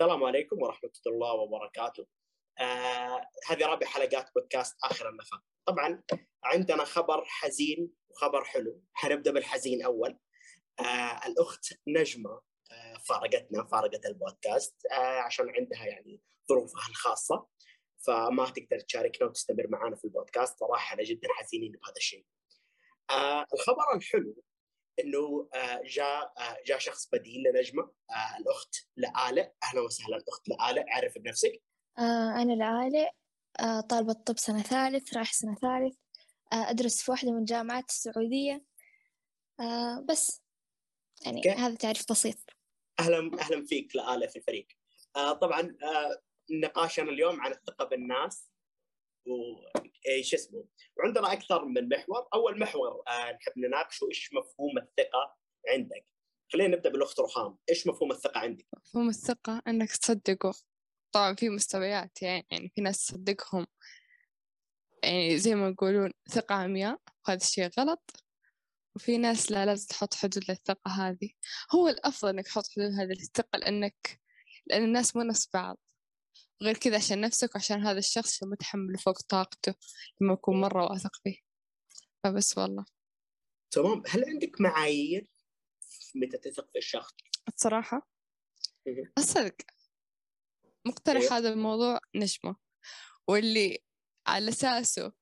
[0.00, 2.06] السلام عليكم ورحمة الله وبركاته.
[2.58, 5.42] آه هذه رابع حلقات بودكاست آخر النفق.
[5.66, 6.02] طبعا
[6.44, 8.82] عندنا خبر حزين وخبر حلو.
[8.92, 10.18] حنبدأ بالحزين أول.
[10.80, 12.40] آه الأخت نجمة
[12.70, 17.46] آه فارقتنا فارقت البودكاست آه عشان عندها يعني ظروفها الخاصة
[18.06, 20.58] فما تقدر تشاركنا وتستمر معنا في البودكاست.
[20.58, 22.26] صراحة أنا جدا حزينين بهذا الشيء.
[23.10, 24.42] آه الخبر الحلو
[25.00, 27.82] إنه آه، جاء آه، جاء شخص بديل لنجمة.
[28.10, 29.52] آه، الأخت لآلة.
[29.64, 30.16] أهلا وسهلا.
[30.16, 30.84] الأخت لآلة.
[30.88, 31.62] عرف بنفسك.
[31.98, 33.10] أنا لآلة.
[33.88, 35.96] طالبة طب سنة ثالث رايح سنة ثالث.
[36.52, 38.64] أدرس في واحدة من الجامعات السعودية.
[40.08, 40.42] بس.
[41.26, 41.48] يعني okay.
[41.48, 42.36] هذا تعريف بسيط.
[43.00, 44.68] أهلا أهلا فيك لآلة في الفريق.
[45.14, 45.76] طبعا
[46.50, 48.47] نقاشنا اليوم عن الثقة بالناس.
[49.26, 50.64] وإيش اسمه
[50.96, 52.28] وعندنا أكثر من محور.
[52.34, 55.36] أول محور آه نحب نناقشه إيش مفهوم الثقة
[55.68, 56.06] عندك؟
[56.52, 57.58] خلينا نبدأ بالأخت رخام.
[57.68, 60.54] إيش مفهوم الثقة عندك؟ مفهوم الثقة إنك تصدقه.
[61.12, 63.66] طبعا في مستويات يعني, يعني في ناس تصدقهم.
[65.04, 68.24] يعني زي ما يقولون ثقة عمياء وهذا الشيء غلط.
[68.96, 71.30] وفي ناس لا لازم تحط حدود للثقة هذه.
[71.74, 74.20] هو الأفضل إنك تحط حدود هذه الثقة لأنك
[74.66, 75.78] لأن الناس مو نفس بعض.
[76.62, 79.74] غير كذا عشان نفسك وعشان هذا الشخص متحمل فوق طاقته
[80.20, 81.36] لما أكون مرة واثق فيه.
[82.24, 82.84] فبس والله.
[83.70, 84.02] تمام.
[84.08, 85.30] هل عندك معايير
[86.14, 87.14] متى تثق في الشخص؟
[87.48, 88.08] الصراحة؟
[89.18, 89.56] الصدق
[90.86, 91.36] مقترح أيوه.
[91.36, 92.56] هذا الموضوع نجمة.
[93.28, 93.78] واللي
[94.26, 95.12] على أساسه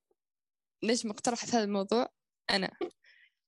[0.84, 2.08] نجمة اقترحت هذا الموضوع
[2.50, 2.76] أنا.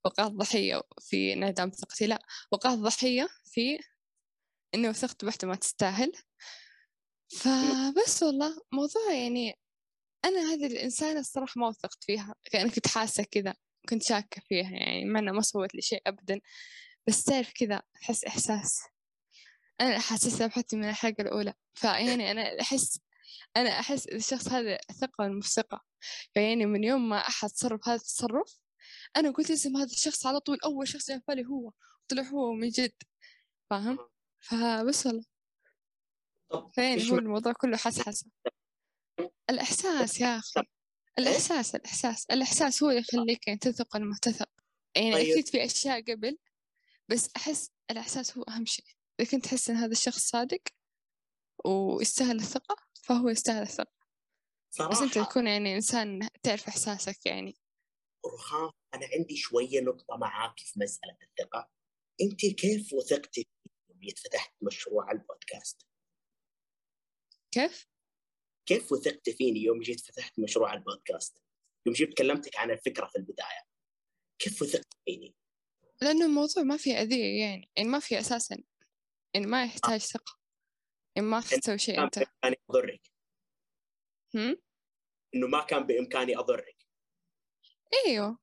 [0.04, 2.06] وقعت ضحية في انعدام ثقتي.
[2.06, 2.18] لا
[2.52, 3.78] وقعت ضحية في
[4.74, 6.12] إني وثقت بواحدة ما تستاهل.
[7.28, 9.58] فبس والله موضوع يعني
[10.24, 13.54] أنا هذه الإنسانة الصراحة ما وثقت فيها يعني كنت حاسة كذا
[13.88, 16.40] كنت شاكة فيها يعني مع إنها ما سوت لي شيء أبدا
[17.06, 18.82] بس تعرف كذا أحس إحساس
[19.80, 23.00] أنا حاسسها بحتى من الحلقة الأولى فيعني أنا أحس
[23.56, 25.84] أنا أحس الشخص هذا ثقة ولا ثقة
[26.34, 28.58] فيعني من يوم ما أحد تصرف هذا التصرف
[29.16, 31.72] أنا قلت اسم هذا الشخص على طول أول شخص جاء بالي هو
[32.08, 32.92] طلع هو من جد
[33.70, 33.98] فاهم؟
[34.40, 35.37] فبس والله.
[36.74, 38.30] فين؟ هو الموضوع كله حسحسة.
[39.50, 40.62] الإحساس يا أخي.
[41.18, 42.26] الإحساس الإحساس.
[42.30, 44.48] الإحساس هو اللي يخليك يعني تثق ولا ما تثق.
[44.96, 45.30] يعني طيب.
[45.32, 46.38] أكيد في أشياء قبل
[47.08, 48.84] بس أحس الإحساس هو أهم شيء.
[49.20, 50.62] إذا كنت تحس إن هذا الشخص صادق
[51.64, 53.98] ويستاهل الثقة فهو يستاهل الثقة.
[54.70, 57.54] صراحة بس أنت تكون يعني إنسان تعرف إحساسك يعني.
[58.34, 58.70] رخام.
[58.94, 61.70] أنا عندي شوية نقطة معاك في مسألة الثقة.
[62.22, 63.48] أنت كيف وثقتي؟
[63.88, 65.87] يوم فتحت مشروع البودكاست؟
[67.50, 67.86] كيف؟
[68.66, 71.42] كيف وثقت فيني يوم جيت فتحت مشروع البودكاست؟
[71.86, 73.62] يوم جيت كلمتك عن الفكرة في البداية.
[74.38, 75.34] كيف وثقت فيني؟
[76.00, 78.62] لأنه الموضوع ما فيه أذية يعني يعني ما فيه أساسا.
[79.34, 80.38] يعني ما يحتاج ثقة.
[81.16, 82.18] يعني ما تسوي شيء أنت.
[82.18, 83.10] بإمكاني أضرك.
[84.34, 84.56] هم؟
[85.34, 86.86] إنه ما كان بإمكاني أضرك.
[88.06, 88.38] أيوه.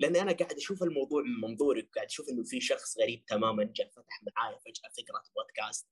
[0.00, 3.90] لأن أنا قاعد أشوف الموضوع من منظورك قاعد أشوف إنه في شخص غريب تماما جاء
[3.90, 5.86] فتح معايا فجأة فكرة بودكاست.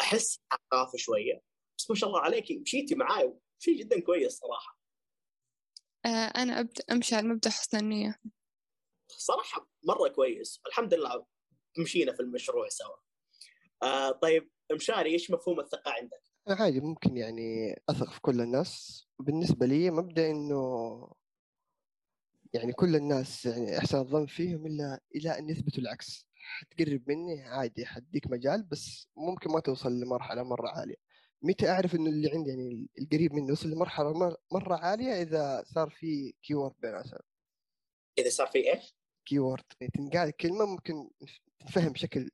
[0.00, 1.42] أحس أخاف شوية.
[1.78, 4.80] بس ما شاء الله عليك مشيتي معاي شيء جدا كويس صراحة.
[6.04, 8.20] آه أنا أبدأ أمشي على مبدا حسن النية.
[9.08, 10.60] صراحة مرة كويس.
[10.66, 11.26] الحمد لله
[11.78, 12.96] مشينا في المشروع سوا.
[13.82, 19.06] آه طيب مشاري إيش مفهوم الثقة عندك؟ أنا عادي ممكن يعني أثق في كل الناس.
[19.18, 21.12] بالنسبة لي مبدأ إنه
[22.52, 26.26] يعني كل الناس يعني أحسن الظن فيهم إلا إلى أن يثبتوا العكس.
[26.34, 31.05] حتقرب مني عادي حديك مجال بس ممكن ما توصل لمرحلة مرة عالية.
[31.46, 36.34] متى أعرف إنه اللي عندي يعني القريب مني وصل لمرحلة مرة عالية إذا صار في
[36.42, 37.22] كيورد بيناتنا
[38.18, 38.96] إذا صار في إيش؟
[39.26, 41.10] keyword يعني تنقال كلمة ممكن
[41.58, 42.30] تنفهم بشكل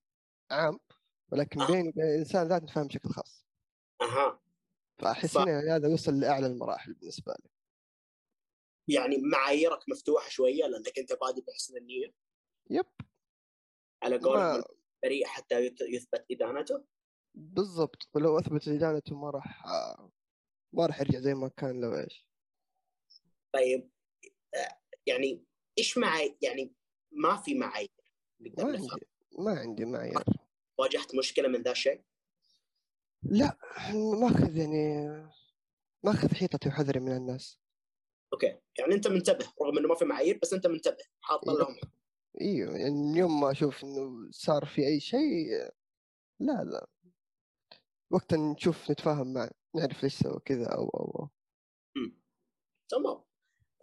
[0.50, 0.78] عام
[1.32, 1.66] ولكن آه.
[1.66, 3.46] بين الإنسان ذات تنفهم بشكل خاص.
[4.00, 4.40] أها.
[4.98, 7.50] فأحس هنا هذا وصل لأعلى المراحل بالنسبة لي.
[8.88, 12.14] يعني معاييرك مفتوحة شوية لأنك أنت بادي بحسن النية؟
[12.70, 12.86] yep.
[14.02, 14.64] على قول
[15.02, 16.84] بريء حتى يثبت إدانته؟
[17.34, 18.08] بالضبط.
[18.14, 19.64] ولو اثبت ادانته ما راح
[20.72, 22.26] ما راح يرجع زي ما كان لو إيش.
[23.52, 23.90] طيب
[25.06, 25.44] يعني
[25.78, 26.74] إيش معي يعني
[27.12, 27.90] ما في معايير
[28.40, 29.06] ما عندي
[29.38, 30.24] ما عندي معايير.
[30.78, 32.02] واجهت مشكلة من ذا الشيء؟
[33.22, 33.58] لا
[34.20, 35.08] ماخذ يعني
[36.04, 37.58] ماخذ حيطتي وحذري من الناس.
[38.32, 38.58] okay.
[38.78, 41.04] يعني أنت منتبه رغم إنه ما في معايير بس أنت منتبه.
[41.20, 41.56] حاط إيه.
[41.56, 41.76] لهم
[42.40, 45.48] إيوه يعني اليوم ما أشوف إنه صار في أي شيء
[46.40, 46.86] لا لا.
[48.12, 51.28] وقت نشوف نتفاهم معه نعرف ليش سوى كذا أو أو أو.
[52.88, 53.22] تمام.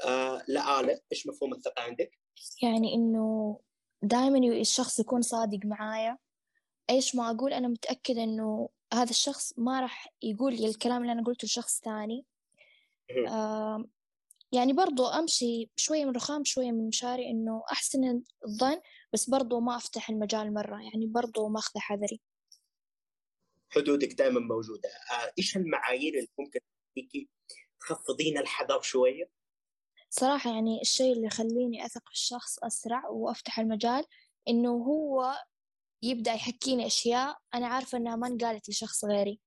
[0.06, 2.20] آه لا إيش مفهوم الثقة عندك؟
[2.64, 3.60] يعني إنه
[4.02, 6.18] دائما الشخص يكون صادق معايا.
[6.90, 11.24] إيش ما أقول أنا متأكدة إنه هذا الشخص ما راح يقول لي الكلام اللي أنا
[11.24, 12.26] قلته لشخص ثاني.
[13.28, 13.86] آه
[14.52, 18.82] يعني برضو أمشي شوية من رخام شوية من مشاري إنه أحسن الظن
[19.14, 20.82] بس برضو ما أفتح المجال مرة.
[20.82, 22.22] يعني برضو ماخذة حذري.
[23.70, 24.90] حدودك دائما موجودة.
[24.90, 26.60] آه، إيش المعايير اللي ممكن
[26.96, 27.30] تخليكي
[27.80, 29.30] تخفضين الحذر شوية؟
[30.10, 34.06] صراحة يعني الشيء اللي يخليني أثق في الشخص أسرع وأفتح المجال
[34.48, 35.36] إنه هو
[36.04, 39.40] يبدأ يحكيني أشياء أنا عارفة إنها ما انقالت لشخص غيري.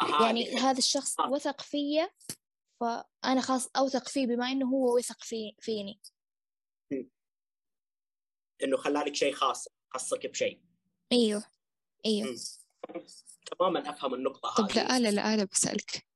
[0.00, 1.30] آه، يعني هذه- هذا الشخص آه.
[1.30, 2.10] وثق فيا
[2.80, 6.00] فأنا خلاص أوثق فيه بما إنه هو وثق في فيني.
[8.62, 10.60] إنه خلالك شيء خاص خصك بشيء.
[11.12, 11.44] أيوه.
[12.06, 12.36] مم.
[13.58, 14.76] تماما أفهم النقطة طب هذه.
[14.76, 16.06] لآلة لآلة بسألك.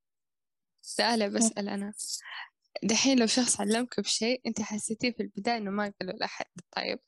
[0.98, 1.92] لآلة بسأل أنا.
[2.82, 6.46] دحين لو شخص علمك بشيء أنت حسيتيه في البداية إنه ما قاله لأحد.
[6.76, 6.98] طيب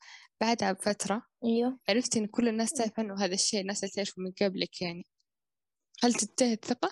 [0.41, 1.79] بعدها بفترة أيوه.
[1.89, 5.05] عرفتي إن كل الناس تعرف عنه هذا الشيء الناس اللي تعرفه من قبلك يعني.
[6.03, 6.91] هل تنتهي الثقة؟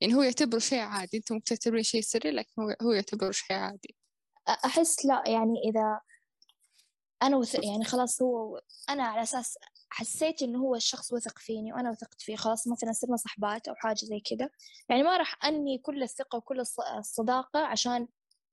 [0.00, 1.16] يعني هو يعتبره شيء عادي.
[1.16, 3.96] أنت ممكن تعتبريه شيء سري لكن هو هو يعتبره شيء عادي.
[4.64, 5.22] أحس لا.
[5.26, 6.00] يعني إذا
[7.22, 7.54] أنا وث...
[7.54, 9.58] يعني خلاص هو أنا على أساس
[9.92, 13.94] حسيت إنه هو الشخص وثق فيني وأنا وثقت فيه خلاص مثلا صرنا صحبات أو حاجة
[13.96, 14.50] زي كذا
[14.88, 18.08] يعني ما راح أني كل الثقة وكل الص- الصداقة عشان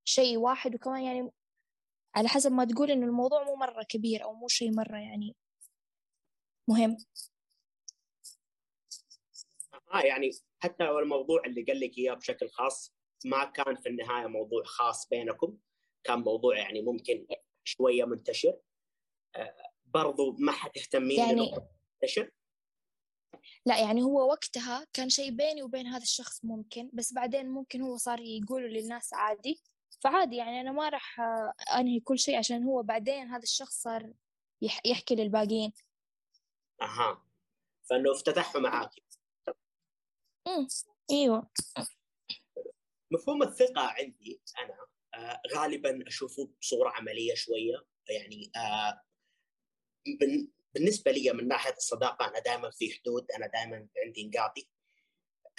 [0.05, 1.31] شيء واحد وكمان يعني
[2.15, 5.35] على حسب ما تقول إنه الموضوع مو مرة كبير أو مو شيء مرة يعني
[6.69, 6.97] مهم.
[9.93, 10.29] آه يعني
[10.59, 12.95] حتى لو الموضوع اللي قال لك إياه بشكل خاص
[13.25, 15.57] ما كان في النهاية موضوع خاص بينكم
[16.03, 17.27] كان موضوع يعني ممكن
[17.63, 18.59] شوية منتشر.
[19.35, 19.71] آه
[20.03, 21.51] برضو ما حتهتمين يعني
[23.65, 27.97] لا يعني هو وقتها كان شيء بيني وبين هذا الشخص ممكن بس بعدين ممكن هو
[27.97, 29.61] صار يقوله للناس عادي.
[30.03, 31.19] فعادي يعني أنا ما راح
[31.79, 34.13] أنهي كل شيء عشان هو بعدين هذا الشخص صار
[34.61, 35.73] يح- يحكي للباقيين.
[36.81, 37.25] أها.
[37.89, 38.89] فإنه افتتحوا معاك
[40.47, 40.67] أمم،
[41.11, 41.49] أيوه.
[43.11, 47.85] مفهوم الثقة عندي أنا آه غالبا أشوفه بصورة عملية شوية.
[48.09, 49.01] يعني آه
[50.73, 54.69] بالنسبة لي من ناحية الصداقة أنا دائما في حدود أنا دائما عندي انقاطي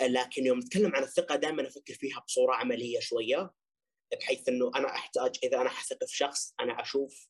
[0.01, 3.51] لكن يوم نتكلم عن الثقة دائما أفكر فيها بصورة عملية شوية
[4.13, 7.29] بحيث إنه أنا أحتاج إذا أنا حثق في شخص أنا أشوف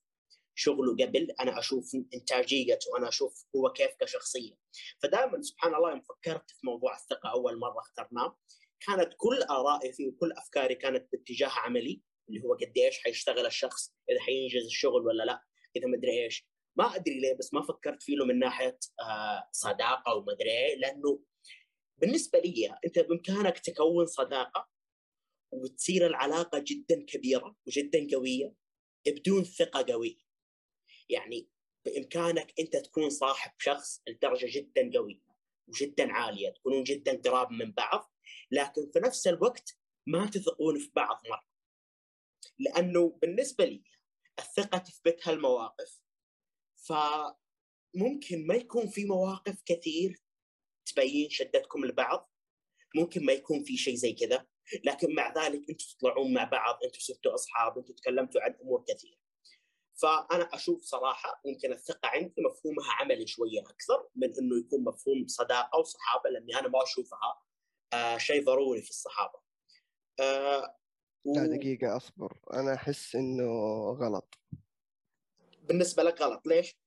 [0.55, 4.55] شغله قبل أنا أشوف إنتاجيته أنا أشوف هو كيف كشخصية.
[5.03, 8.39] فدائما سبحان الله يوم فكرت في موضوع الثقة أول مرة اخترناه
[8.87, 13.95] كانت كل آرائي فيه وكل أفكاري كانت باتجاه عملي اللي هو قد إيش حيشتغل الشخص
[14.11, 15.43] إذا حينجز الشغل ولا لا
[15.77, 16.49] إذا مدري إيش.
[16.79, 21.23] ما أدري ليه بس ما فكرت فيه له من ناحية آه صداقة ومدري إيه لأنه
[21.99, 24.69] بالنسبة لي أنت بإمكانك تكون صداقة
[25.53, 28.55] وتصير العلاقة جدا كبيرة وجدا قوية
[29.07, 30.19] بدون ثقة قوية.
[31.09, 31.49] يعني
[31.85, 35.23] بإمكانك أنت تكون صاحب شخص لدرجة جدا قوية
[35.69, 38.13] وجدا عالية تكونون جدا قراب من بعض
[38.51, 41.49] لكن في نفس الوقت ما تثقون في بعض مرة.
[42.59, 43.85] لأنه بالنسبة لي
[44.39, 46.01] الثقة تثبتها المواقف
[46.89, 50.23] فممكن ما يكون في مواقف كثير
[50.87, 52.31] تبين شدتكم لبعض
[52.97, 54.47] ممكن ما يكون في شيء زي كذا
[54.85, 59.19] لكن مع ذلك أنتم تطلعون مع بعض أنتم صرتوا أصحاب أنتم تكلمتوا عن أمور كثيرة.
[60.03, 65.79] فأنا أشوف صراحة ممكن الثقة عندي مفهومها عملي شوية أكثر من إنه يكون مفهوم صداقة
[65.79, 67.43] وصحابة لأني أنا ما أشوفها
[67.93, 69.41] آه شيء ضروري في الصحابة.
[70.21, 70.77] آه
[71.25, 72.41] لا و- دقيقة أصبر.
[72.53, 73.51] أنا أحس إنه
[73.93, 74.35] غلط.
[75.69, 76.79] بالنسبة لك غلط ليش؟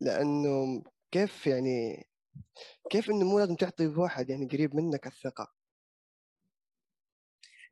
[0.00, 2.06] لأنه كيف يعني
[2.90, 5.54] كيف إنه مو لازم تعطي واحد يعني قريب منك الثقة؟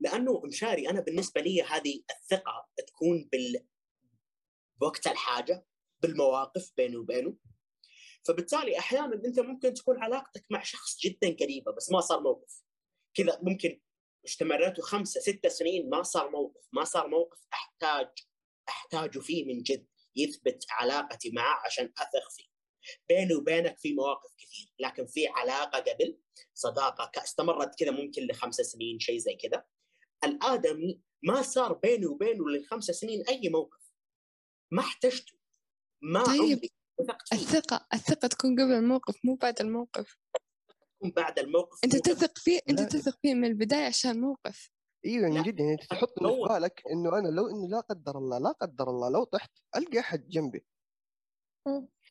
[0.01, 3.67] لأنه مشاري أنا بالنسبة لي هذه الثقة تكون بال
[4.81, 5.67] بوقت الحاجة
[6.01, 7.37] بالمواقف بيني وبينه.
[8.25, 12.63] فبالتالي أحيانا أنت ممكن تكون علاقتك مع شخص جدا قريبة بس ما صار موقف.
[13.15, 13.81] كذا ممكن
[14.27, 18.09] استمرتوا خمسة ستة سنين ما صار موقف ما صار موقف أحتاج
[18.69, 19.87] أحتاجه فيه من جد.
[20.17, 22.45] يثبت علاقتي معه عشان أثق فيه.
[23.09, 26.19] بيني وبينك في مواقف كثير لكن في علاقة قبل
[26.55, 29.65] صداقة استمرت كذا ممكن لخمس سنين شيء زي كذا.
[30.25, 33.91] الآدمي ما صار بيني وبينه للخمس سنين أي موقف.
[34.73, 35.39] ما احتجته
[36.03, 36.41] ما طيب.
[36.41, 37.37] عمري وثقت فيه.
[37.37, 40.17] الثقة الثقة تكون قبل الموقف مو بعد الموقف.
[40.99, 42.87] تكون بعد الموقف بس- تثق فيه أنت لا.
[42.89, 44.71] تثق فيه من البداية عشان موقف
[45.05, 45.43] إيوه من لا.
[45.43, 49.11] جد يعني تحط في بالك إنه أنا لو إنه لا قدر الله لا قدر الله
[49.11, 50.65] لو طحت ألقى أحد جنبي.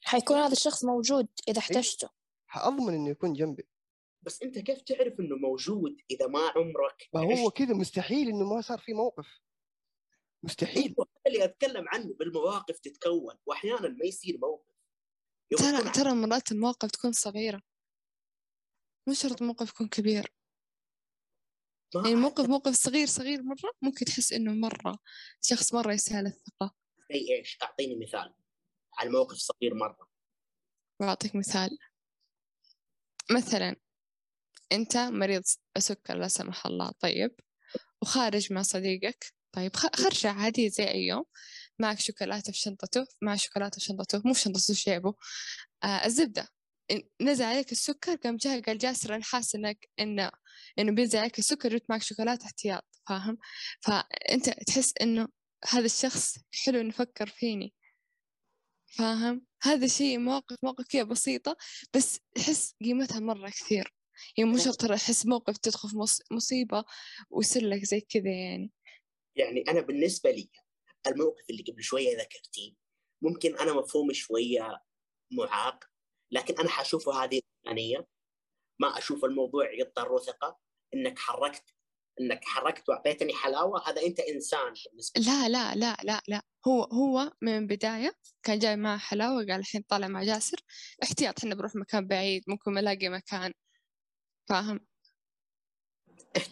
[0.03, 2.09] حيكون هذا الشخص موجود إذا احتجته.
[2.47, 3.67] حأضمن إنه يكون جنبي.
[4.21, 8.61] بس أنت كيف تعرف إنه موجود إذا ما عمرك ما هو؟ كذا مستحيل إنه ما
[8.61, 9.27] صار في موقف.
[10.43, 10.83] مستحيل.
[10.83, 14.73] أيوه هذا اللي أتكلم عنه بالمواقف تتكون واحيانا ما يصير موقف.
[15.57, 17.61] ترى ترى مرات المواقف تكون صغيرة.
[19.07, 20.36] مو شرط موقف يكون كبير.
[21.95, 24.99] يعني موقف موقف صغير صغير مرة ممكن تحس إنه مرة
[25.41, 26.75] شخص مرة يستاهل الثقة.
[27.11, 28.33] زي إيش؟ اعطيني مثال
[28.97, 30.07] على موقف صغير مرة.
[30.99, 31.77] بعطيك مثال.
[33.31, 33.75] مثلا
[34.71, 35.43] أنت مريض
[35.77, 37.35] سكر لا سمح الله طيب
[38.01, 41.23] وخارج مع صديقك طيب خرجة عادية زي أي يوم
[41.79, 45.15] معك شوكولاتة في شنطته مع شوكولاتة في شنطته مو في شنطته في جيبه
[45.83, 46.47] آه الزبدة.
[47.21, 50.31] نزل عليك السكر قام جاي قال جاسر أنا حاسس إنك إنه
[50.79, 53.37] إنه بينزل عليك السكر جبت معك شوكولاتة احتياط فاهم؟
[53.81, 55.27] فأنت تحس إنه
[55.69, 57.73] هذا الشخص حلو إنه فكر فيني
[58.85, 61.57] فاهم؟ هذا شيء مواقف مواقف كذا بسيطة
[61.93, 63.93] بس تحس قيمتها مرة كثير.
[64.37, 66.85] يعني مو شرط ترى أحس موقف تدخل في مص- مصيبة
[67.29, 68.71] ويصير لك زي كذا يعني.
[69.35, 70.49] يعني أنا بالنسبة لي
[71.07, 72.73] الموقف اللي قبل شوية ذكرتيه
[73.21, 74.81] ممكن أنا مفهومي شوية
[75.31, 75.83] معاق
[76.31, 78.07] لكن أنا حأشوفه هذه انسانيه
[78.79, 80.59] ما أشوف الموضوع يضطر ثقة.
[80.93, 81.63] إنك حركت
[82.21, 86.41] إنك حركت وأعطيتني حلاوة هذا أنت إنسان بالنسبة لي لا لا لا لا لا.
[86.67, 90.57] هو هو من البداية كان جاي معه حلاوة قال الحين طالع مع جاسر.
[91.03, 93.53] احتياط إحنا بنروح مكان بعيد ممكن ما الاقي مكان.
[94.49, 94.87] فاهم؟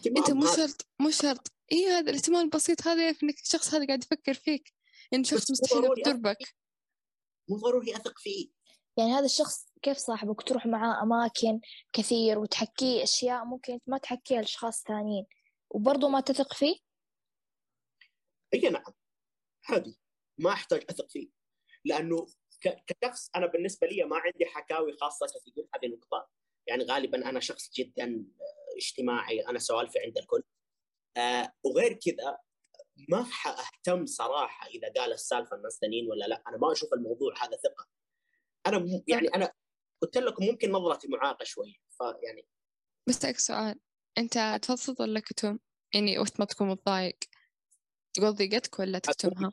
[0.06, 1.52] أنت مو شرط مو شرط.
[1.72, 4.72] إي هذا الاهتمام البسيط هذا يعرف إنك الشخص هذا قاعد يفكر فيك.
[5.12, 6.54] انه شخص مستحيل بدربك
[7.48, 8.48] مو ضروري أثق فيه.
[8.98, 11.60] يعني هذا الشخص كيف صاحبك تروح معاه أماكن
[11.92, 15.26] كثير وتحكيه أشياء ممكن ما تحكيها لأشخاص ثانيين
[15.70, 16.76] وبرضه ما تثق فيه؟
[18.54, 18.94] إي نعم.
[19.68, 19.98] عادي.
[20.38, 21.28] ما أحتاج أثق فيه.
[21.84, 22.26] لأنه
[22.60, 26.28] ك- كشخص أنا بالنسبة لي ما عندي حكاوي خاصة كثير هذه النقطة.
[26.66, 29.40] يعني غالبا أنا شخص جدا آه، اجتماعي.
[29.48, 30.42] أنا سوالفي عند الكل.
[31.16, 32.38] آه وغير كذا
[33.08, 36.42] ما حاهتم صراحة إذا قال السالفة الناس ثانيين ولا لا.
[36.48, 37.86] أنا ما أشوف الموضوع هذا ثقة.
[38.66, 39.52] أنا م- يعني أنا
[40.02, 42.48] قلت لكم ممكن نظرتي معاقه شوية فيعني
[43.08, 43.80] بس أسألك سؤال.
[44.18, 45.58] أنت تفضفض ولا كتم
[45.94, 47.18] يعني وقت ما تكون متضايق
[48.14, 49.52] تقول ضيقتك ولا تكتمها؟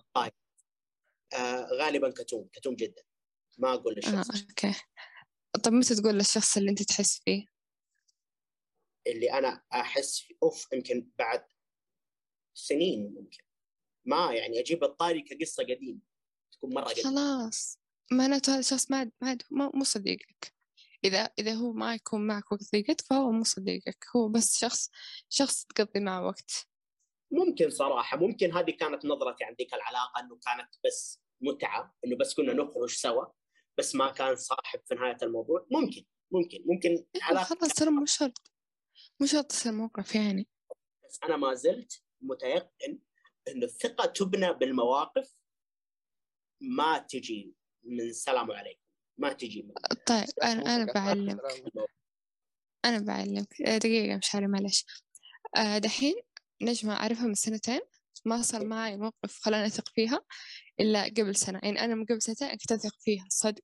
[1.33, 3.03] آه غالبا كتوم كتوم جدا.
[3.57, 4.41] ما أقول آه للشخص.
[4.41, 4.73] أوكي.
[5.63, 7.45] طب متى تقول للشخص اللي أنت تحس فيه؟
[9.07, 11.45] اللي أنا أحس في أوف يمكن بعد
[12.53, 13.43] سنين ممكن.
[14.05, 16.00] ما يعني أجيب الطاري كقصة قديمة
[16.51, 17.09] تكون مرة قديمة.
[17.09, 17.79] خلاص.
[18.12, 20.53] معناته هذا الشخص ما عاد ما مو صديقك.
[21.05, 24.05] إذا إذا هو ما يكون معك وقت ضيقك فهو مو صديقك.
[24.15, 24.89] هو بس شخص
[25.29, 26.67] شخص تقضي معه وقت.
[27.31, 32.33] ممكن صراحة ممكن هذه كانت نظرتي عن ذيك العلاقة إنه كانت بس متعة إنه بس
[32.33, 33.25] كنا نخرج سوا
[33.77, 35.67] بس ما كان صاحب في نهاية الموضوع.
[35.72, 38.51] ممكن ممكن ممكن إيه علاقة خلاص ترى مو شرط.
[39.19, 40.48] مو شرط تصير موقف يعني.
[41.05, 43.00] بس أنا ما زلت متيقن
[43.48, 45.36] إنه الثقة تبنى بالمواقف
[46.62, 48.80] ما تجي من سلام عليكم.
[49.18, 49.74] ما تجي من
[50.06, 51.40] طيب أنا أنا ممكن بعلمك.
[51.46, 51.86] أسلم.
[52.86, 53.62] أنا بعلمك.
[53.62, 54.86] آه، دقيقة مشاري معلش.
[55.58, 56.16] آه، دحين
[56.62, 57.80] نجمة أعرفها من سنتين.
[58.25, 60.22] ما صار معي موقف خلاني أثق فيها
[60.80, 61.60] إلا قبل سنة.
[61.63, 63.63] يعني أنا من قبل سنتين كنت أثق فيها صدق.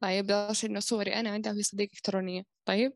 [0.00, 1.14] طيب لدرجة إنه صوري.
[1.14, 2.42] أنا عندها وهي صديقة إلكترونية.
[2.64, 2.92] طيب.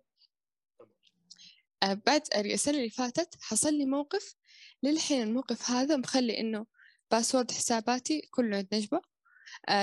[1.83, 4.35] آه، بعد السنة اللي فاتت حصل لي موقف.
[4.83, 6.66] للحين الموقف هذا مخلي إنه
[7.11, 9.15] باسورد حساباتي كله عند نجمة آه،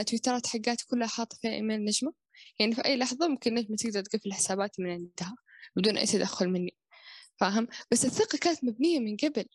[0.07, 2.13] تويترات حقاتي كلها حاطة فيها إيميل نجمة.
[2.59, 5.35] يعني في أي لحظة ممكن نجمة تقدر تقفل حساباتي من عندها
[5.75, 6.77] بدون أي تدخل مني.
[7.39, 9.45] فاهم؟ بس الثقة كانت مبنية من قبل.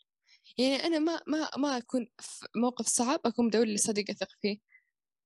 [0.58, 4.58] يعني أنا ما ما ما أكون في موقف صعب أكون مدور لي صديق أثق فيه.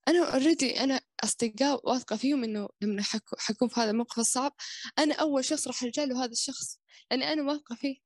[0.09, 4.55] أنا already أنا أصدقاء واثقة فيهم إنه لما حكو حكون في هذا الموقف الصعب
[4.99, 6.81] أنا أول شخص راح ألجأ له هذا الشخص
[7.11, 7.97] لأني أنا واثقة فيه.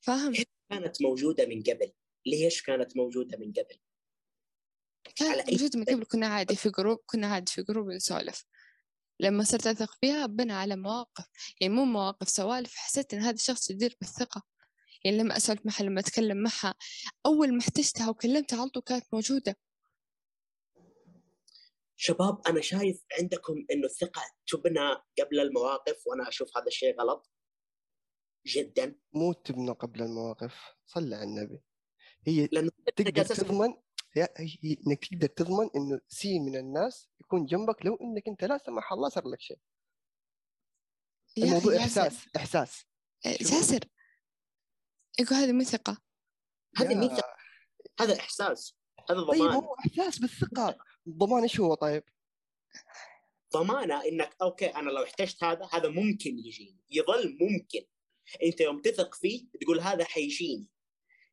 [0.00, 0.32] فاهم؟
[0.70, 1.92] كانت موجودة من قبل؟
[2.26, 3.78] ليش كانت موجودة من قبل؟
[5.06, 8.44] على كانت أي موجودة من قبل كنا عادي في group كنا عادي في group نسولف.
[9.20, 11.26] لما صرت أثق فيها بنى على مواقف
[11.60, 14.42] يعني مو مواقف سوالف حسيت إن هذا الشخص جدير بالثقة.
[15.04, 16.74] يعني لما أسولف معها لما أتكلم معها
[17.26, 19.56] أول ما احتجتها وكلمتها على طول كانت موجودة.
[21.96, 27.30] شباب أنا شايف عندكم إنه الثقة تبنى قبل المواقف وأنا أشوف هذا الشيء غلط
[28.46, 28.96] جدا.
[29.12, 30.54] مو تبنى قبل المواقف
[30.86, 31.62] صلى على النبي.
[32.26, 33.74] هي لأنه تقدر تضمن
[34.12, 38.58] هي هي إنك تقدر تضمن إنه سي من الناس يكون جنبك لو إنك أنت لا
[38.58, 39.58] سمح الله صار لك شيء.
[41.38, 42.84] الموضوع إحساس إحساس.
[43.38, 43.50] شوف.
[43.50, 43.80] جاسر
[45.20, 46.02] يقول هذه مو ثقة.
[46.76, 47.36] هذا يا- مو ثقة،
[48.00, 48.76] هذا إحساس.
[49.10, 50.78] هذا طيب ضمان هو إحساس بالثقة.
[51.06, 52.04] الضمان إيش هو طيب؟
[53.52, 56.80] ضمانة إنك أوكي أنا لو احتجت هذا هذا ممكن يجيني.
[56.90, 57.86] يظل ممكن.
[58.42, 60.68] أنت يوم تثق فيه تقول هذا حيجيني.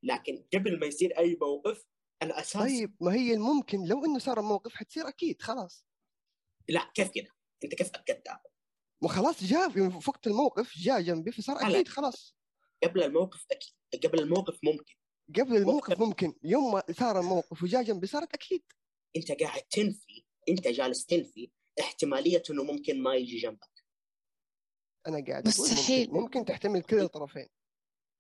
[0.04, 1.86] لكن قبل ما يصير أي موقف
[2.22, 5.86] أنا أساس طيب ما هي الممكن لو إنه صار الموقف حتصير أكيد خلاص.
[6.70, 7.32] لا كيف كذا
[7.64, 8.44] أنت كيف اكدتها
[9.04, 11.58] وخلاص جاء في وقت الموقف جاء جنبي فصار.
[11.62, 12.38] أكيد خلاص.
[12.84, 14.96] قبل الموقف أكيد قبل الموقف ممكن.
[15.36, 16.34] قبل الموقف ممكن.
[16.44, 18.64] يوم ما صار الموقف وجاء جنبي صارت أكيد.
[19.16, 23.86] أنت قاعد تنفي أنت جالس تنفي احتمالية إنه ممكن ما يجي جنبك.
[25.08, 26.08] أنا قاعد مستحيل.
[26.08, 27.48] ممكن, ممكن تحتمل كلا الطرفين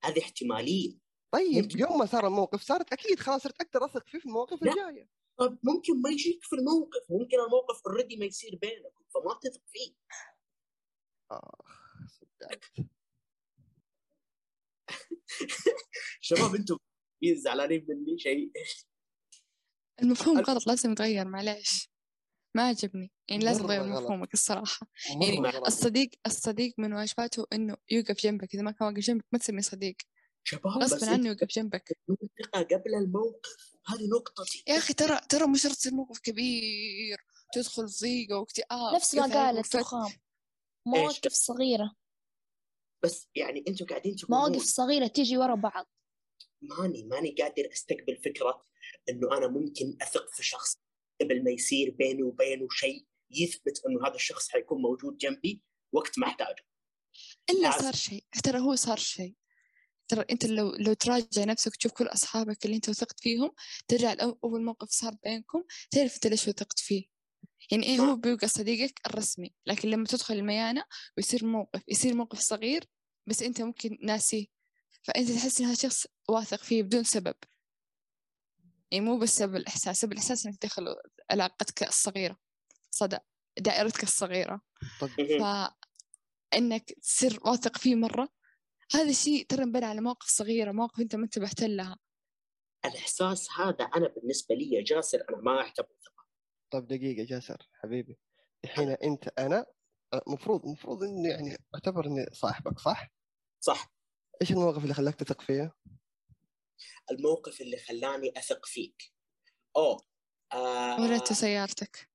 [0.03, 1.06] هذه احتمالية.
[1.31, 1.75] طيب.
[1.75, 4.63] يوم ما صار الموقف صارت أكيد خلاص صرت أقدر أثق فيه في المواقف.
[4.63, 9.61] الجاية طب ممكن ما يجيك في الموقف ممكن الموقف اوريدي ما يصير بينكم فما تثق
[9.67, 9.93] فيه
[11.31, 12.63] آخ صدقت
[16.21, 16.77] شباب أنتم
[17.33, 18.51] زعلانين مني شيء
[20.01, 21.89] المفهوم غلط لازم يتغير معليش
[22.55, 23.83] ما عجبني يعني لازم تغير.
[23.83, 24.87] مفهومك الصراحة
[25.21, 25.57] يعني.
[25.57, 29.95] الصديق الصديق من واجباته إنه يوقف جنبك إذا ما كان واقف جنبك ما تسميه صديق
[30.47, 31.97] شباب بس غصبا عنه إنت يوقف جنبك.
[32.43, 33.77] ثقه قبل الموقف.
[33.87, 37.25] هذه نقطتي يا أخي ترى ترى مش شرط تصير موقف كبير.
[37.53, 40.11] تدخل ضيقة واكتئاب نفس ما كذا قالت رخام
[40.85, 41.95] مواقف صغيرة.
[43.03, 44.39] بس يعني أنتم قاعدين تقولون.
[44.39, 45.85] مواقف صغيرة تيجي ورا بعض.
[46.61, 48.65] ماني ماني قادر أستقبل فكرة
[49.09, 50.77] إنه أنا ممكن أثق في شخص
[51.21, 55.61] قبل ما يصير بيني وبينه شيء يثبت إنه هذا الشخص حيكون موجود جنبي
[55.91, 56.65] وقت ما أحتاجه.
[57.49, 57.71] إلا.
[57.71, 58.23] صار شيء.
[58.43, 59.35] ترى هو صار شيء.
[60.07, 63.51] ترى أنت لو لو تراجع نفسك تشوف كل أصحابك اللي أنت وثقت فيهم
[63.87, 67.05] ترجع لاول موقف صار بينكم تعرف أنت ليش وثقت فيه.
[67.71, 70.83] يعني إيه هو بيبقى صديقك الرسمي لكن لما تدخل الميانة
[71.17, 72.85] ويصير موقف يصير موقف صغير
[73.27, 74.45] بس أنت ممكن ناسيه.
[75.03, 77.35] فأنت تحس إن هذا الشخص واثق فيه بدون سبب.
[78.91, 80.95] يعني مو بس سبب الإحساس سبب الإحساس إنك تدخل
[81.31, 82.37] علاقتك الصغيرة
[82.91, 83.17] صدى
[83.59, 84.61] دائرتك الصغيرة.
[85.01, 85.09] طب
[86.51, 88.36] فإنك تصير واثق فيه مرة
[88.93, 91.97] هذا الشيء ترى انبنى على مواقف صغيرة مواقف أنت ما انتبهت لها.
[92.85, 96.25] الإحساس هذا أنا بالنسبة لي يا جاسر أنا ما أعتبره ثقة.
[96.71, 98.19] طب دقيقة جاسر حبيبي
[98.63, 99.65] الحين أنت أنا
[100.27, 103.11] المفروض المفروض إني يعني أعتبر إني صاحبك صح؟
[103.59, 103.93] صح.
[104.41, 105.73] إيش المواقف اللي خلاك تثق فيها؟
[107.11, 109.13] الموقف اللي خلاني أثق فيك.
[109.75, 110.01] أوه
[110.53, 112.09] آه وريته سيارتك.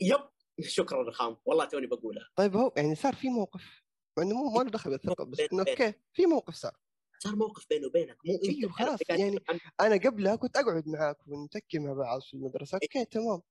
[0.00, 0.28] يب
[0.60, 2.28] شكرا رخام والله توني بقولها.
[2.36, 3.85] طيب هو يعني صار في موقف
[4.16, 6.76] مع انه مو ما له دخل بالثقة بس إنه okay في موقف صار.
[7.18, 9.38] صار موقف بيني وبينك مو أنت أيوه خلاص يعني
[9.80, 13.42] أنا قبلها كنت أقعد معاك ونتكي مع بعض في المدرسة okay تمام.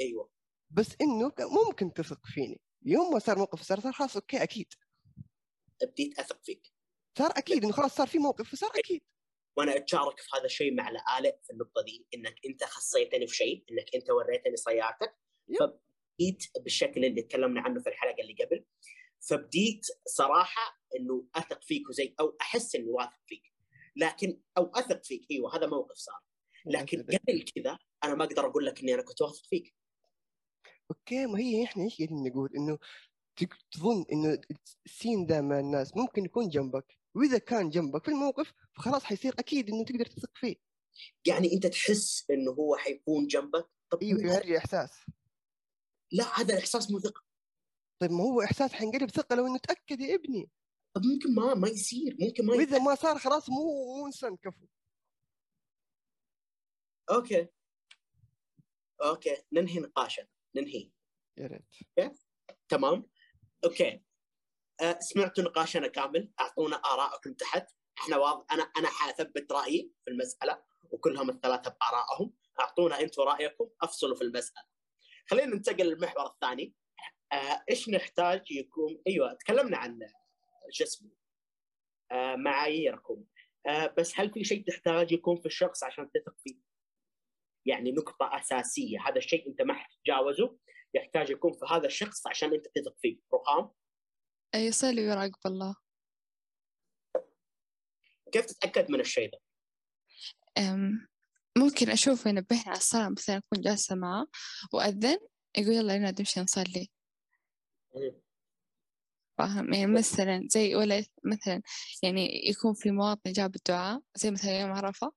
[0.00, 0.30] أيوه.
[0.70, 2.60] بس إنه ممكن تثق فيني.
[2.82, 4.72] يوم ما صار موقف صار صار خلاص okay أكيد.
[5.82, 6.72] بديت أثق فيك.
[7.18, 9.00] صار أكيد إنه خلاص صار في موقف فصار أكيد.
[9.56, 13.64] وأنا أتشارك في هذا الشيء مع الآلة في النقطة دي إنك أنت خصيتني في شيء
[13.70, 15.14] إنك أنت وريتني سيارتك
[15.48, 15.56] يب.
[15.60, 18.64] فبديت بالشكل اللي تكلمنا عنه في الحلقة اللي قبل.
[19.28, 23.42] فبديت صراحة إنه أثق فيك وزي أو أحس اني واثق فيك.
[23.96, 26.20] لكن أو أثق فيك إيوه هذا موقف صار.
[26.66, 29.74] لكن قبل كذا أنا ما أقدر أقول لك إني أنا كنت واثق فيك.
[30.90, 32.78] okay ما هي إحنا إيش قاعدين نقول؟ إنه
[33.70, 34.40] تظن إنه
[34.86, 36.98] الإنسان ذا مع الناس ممكن يكون جنبك.
[37.14, 40.56] وإذا كان جنبك في الموقف فخلاص حيصير أكيد إنه تقدر تثق فيه.
[41.26, 44.90] يعني أنت تحس إنه هو حيكون جنبك؟ طب إيوه يوري إحساس.
[46.12, 47.27] لا هذا الإحساس مو ثقة.
[48.00, 50.50] طيب ما هو إحساس حينقلب ثقة لو إنه تأكد يا ابني.
[50.94, 52.78] طب ممكن ما ما يصير ممكن ما وإذا.
[52.78, 54.66] ما صار خلاص مو مو إنسان كفو.
[57.10, 57.48] okay.
[59.02, 60.90] okay ننهي نقاشنا ننهي.
[61.38, 62.18] يا ريت.
[62.68, 63.10] تمام.
[63.64, 64.02] okay.
[64.80, 67.66] أه سمعتوا نقاشنا كامل أعطونا آرائكم تحت.
[67.98, 72.34] إحنا واضح أنا أنا حأثبت رأيي في المسألة وكلهم الثلاثة بآرائهم.
[72.60, 74.66] أعطونا أنتم رأيكم أفصلوا في المسألة.
[75.30, 76.74] خلينا ننتقل للمحور الثاني.
[77.32, 79.98] آه إيش نحتاج يكون أيوه تكلمنا عن
[80.70, 81.10] شو اسمه
[82.12, 83.24] آه معاييركم
[83.66, 86.56] آه بس هل في شيء تحتاج يكون في الشخص عشان تثق فيه؟
[87.66, 90.58] يعني نقطة أساسية هذا الشيء أنت ما حتتجاوزه
[90.94, 93.70] يحتاج يكون في هذا الشخص عشان أنت تثق فيه رخام
[94.54, 95.76] يصلي ويراقب الله
[98.32, 99.38] كيف تتأكد من الشيء ده؟
[100.58, 101.08] أم،
[101.58, 104.26] ممكن أشوفه ينبهني على الصلاة مثلا أكون جالسة معه
[104.72, 105.18] وأذن
[105.58, 106.88] يقول يلا يلا نمشي نصلي.
[109.38, 111.62] فاهم؟ يعني مثلا زي ولا مثلا
[112.02, 115.12] يعني يكون في مواطن جاب الدعاء زي مثلا يوم عرفة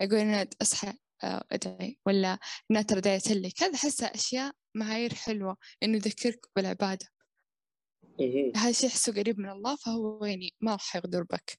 [0.00, 0.92] يقول أنا أصحى
[1.24, 2.38] آه، أدعي ولا
[2.70, 3.62] أنا ترى دعيت لك.
[3.62, 7.06] هذا أحسها أشياء معايير حلوة إنه يذكرك بالعبادة.
[8.20, 8.52] مهم.
[8.56, 11.58] هذا الشيء أحسه قريب من الله فهو يعني ما راح يغدر بك.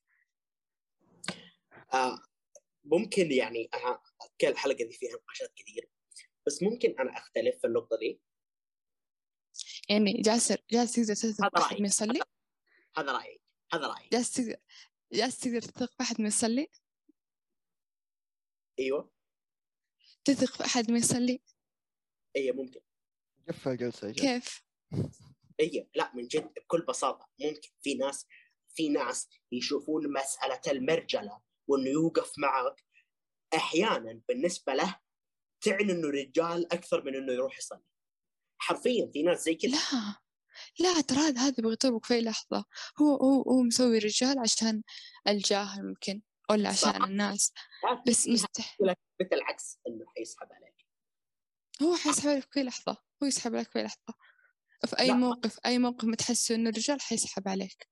[1.94, 2.20] آه
[2.84, 4.00] ممكن يعني أنا
[4.42, 5.90] كل الحلقة دي فيها نقاشات كثير
[6.48, 8.22] بس ممكن أنا أختلف في النقطة دي.
[9.90, 11.82] يعني جالس جالس تقدر تثق رأيي.
[11.82, 12.20] ما يصلي؟
[12.98, 13.42] هذا رأيي.
[13.74, 14.10] هذا رأيي.
[14.14, 14.56] جالس تقدر
[15.14, 16.68] جالس تقدر تثق بأحد ما يصلي؟
[18.80, 19.12] أيوه.
[20.26, 21.42] تثق بأحد ما يصلي؟
[22.36, 22.82] أي ممكن.
[23.50, 24.22] قفل الجلسة يا جل.
[24.22, 24.64] كيف؟
[25.60, 27.70] اي لا من جد بكل بساطة ممكن.
[27.82, 28.28] في ناس
[28.76, 32.84] في ناس يشوفون مسألة المرجلة وإنه يوقف معك.
[33.56, 35.00] أحيانا بالنسبة له
[35.62, 37.93] تعني إنه رجال أكثر من إنه يروح يصلي.
[38.64, 39.72] حرفيا في ناس زي كذا
[40.80, 42.66] لا لا ترى هذا بيغتربك في لحظة.
[43.02, 44.84] هو هو هو مسوي رجال عشان
[45.28, 46.96] الجاه ممكن ولا عشان صح.
[46.96, 47.54] الناس.
[48.08, 50.88] بس مستحيل مثل العكس إنه حيسحب عليك.
[51.82, 52.98] هو حيسحب عليك في لحظة.
[53.24, 54.14] هو يسحب عليك في لحظة.
[54.88, 55.14] في أي لا.
[55.14, 57.90] موقف أي موقف ما تحس إنه الرجال حيسحب عليك.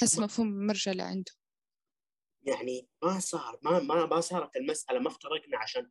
[0.00, 1.32] حس مفهوم المرجلة عنده.
[2.42, 5.90] يعني ما صار ما ما ما صارت المسألة ما افترقنا عشان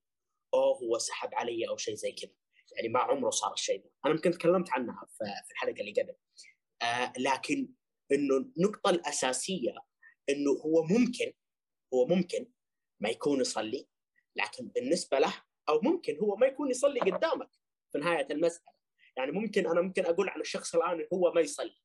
[0.54, 2.45] أوه هو سحب علي أو شيء زي كذا.
[2.76, 6.16] يعني ما عمره صار الشيء ده أنا يمكن تكلمت عنها في الحلقة اللي قبل.
[6.82, 7.70] آه لكن
[8.12, 9.74] إنه النقطة الأساسية
[10.30, 11.34] إنه هو ممكن
[11.94, 12.48] هو ممكن
[13.00, 13.88] ما يكون يصلي
[14.36, 15.34] لكن بالنسبة له
[15.70, 17.50] أو ممكن هو ما يكون يصلي قدامك
[17.92, 18.76] في نهاية المسألة.
[19.18, 21.78] يعني ممكن أنا ممكن أقول عن الشخص الآن هو ما يصلي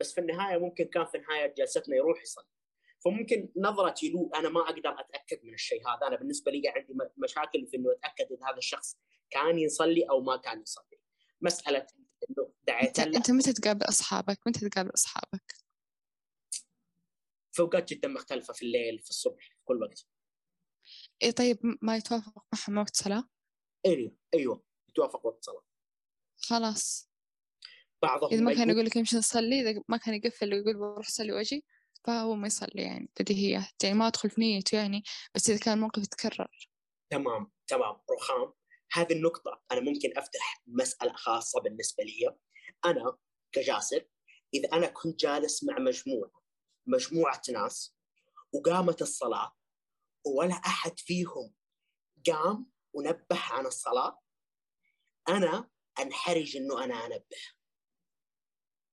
[0.00, 2.44] بس في النهاية ممكن كان في نهاية جلستنا يروح يصلي.
[3.04, 6.06] فممكن نظرتي له أنا ما أقدر أتأكد من الشيء هذا.
[6.06, 8.96] أنا بالنسبة لي عندي مشاكل في إنه أتأكد إن هذا الشخص
[9.30, 11.00] كان يصلي أو ما كان يصلي.
[11.40, 11.86] مسألة
[12.30, 13.16] إنه دعيت أنت له.
[13.16, 15.54] أنت متى تقابل أصحابك؟ متى تقابل أصحابك؟
[17.52, 20.06] في اوقات جدا مختلفة في الليل في الصبح في كل وقت.
[21.22, 23.28] إيه طيب ما يتوافق معهم وقت صلاة؟
[23.86, 25.62] أيوه أيوه يتوافق وقت صلاة.
[26.36, 27.08] خلاص.
[28.02, 31.32] بعضهم إذا ما كان يقول- لك يمشي نصلي إذا ما كان يقفل ويقول بروح أصلي
[31.32, 31.64] وأجي؟
[32.06, 35.02] فهو ما يصلي يعني بديهيات يعني ما أدخل في نيته يعني
[35.34, 36.68] بس إذا كان الموقف يتكرر.
[37.10, 37.96] تمام تمام.
[38.10, 38.52] رخام.
[38.92, 42.36] هذه النقطة أنا ممكن أفتح مسألة خاصة بالنسبة لي.
[42.84, 43.16] أنا
[43.52, 44.04] كجاسر
[44.54, 46.42] إذا أنا كنت جالس مع مجموعة
[46.86, 47.96] مجموعة ناس
[48.52, 49.52] وقامت الصلاة
[50.26, 51.54] ولا أحد فيهم
[52.26, 54.20] قام ونبه عن الصلاة
[55.28, 57.57] أنا أنحرج إنه أنا أنبه.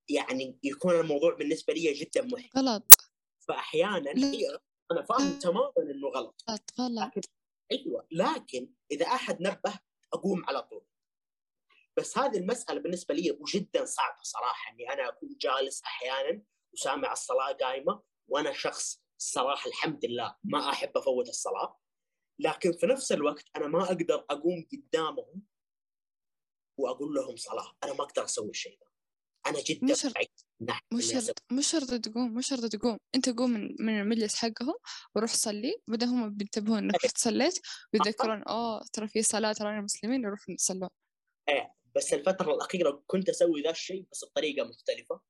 [0.10, 2.92] يعني يكون الموضوع بالنسبة لي جدا محرج غلط.
[3.48, 4.28] فأحيانا لا.
[4.28, 4.60] هي
[4.92, 6.44] أنا فاهم تماما إنه غلط.
[6.50, 7.08] غلط غلط.
[7.08, 7.22] لكن
[7.72, 9.80] أيوه لكن إذا أحد نبه
[10.14, 10.86] أقوم على طول.
[11.98, 17.52] بس هذه المسألة بالنسبة لي وجدا صعبة صراحة إني أنا أكون جالس أحيانا وسامع الصلاة
[17.54, 21.80] قايمة وأنا شخص الصراحه الحمد لله ما أحب أفوت الصلاة.
[22.40, 25.42] لكن في نفس الوقت أنا ما أقدر أقوم قدامهم
[26.78, 27.78] وأقول لهم صلاة.
[27.84, 28.88] أنا ما أقدر أسوي الشيء ده
[29.48, 30.14] أنا جدا مش شرط.
[30.94, 31.22] أسوي.
[31.22, 32.98] شرط مش شرط تقوم مش شرط تقوم.
[33.16, 34.74] أنت قوم من, من المجلس حقهم
[35.16, 35.76] وروح صلي.
[35.88, 37.60] بعدين هم بينتبهون إنك رحت صليت
[37.94, 40.90] ويتذكرون اوه ترى في صلاة ترى المسلمين يروحوا يصلون.
[41.96, 45.22] بس الفترة الأخيرة كنت أسوي ذا الشيء بس بطريقة مختلفة.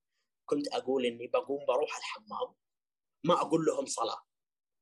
[0.49, 2.53] كنت أقول إني بقوم بروح الحمام.
[3.25, 4.21] ما أقول لهم صلاة.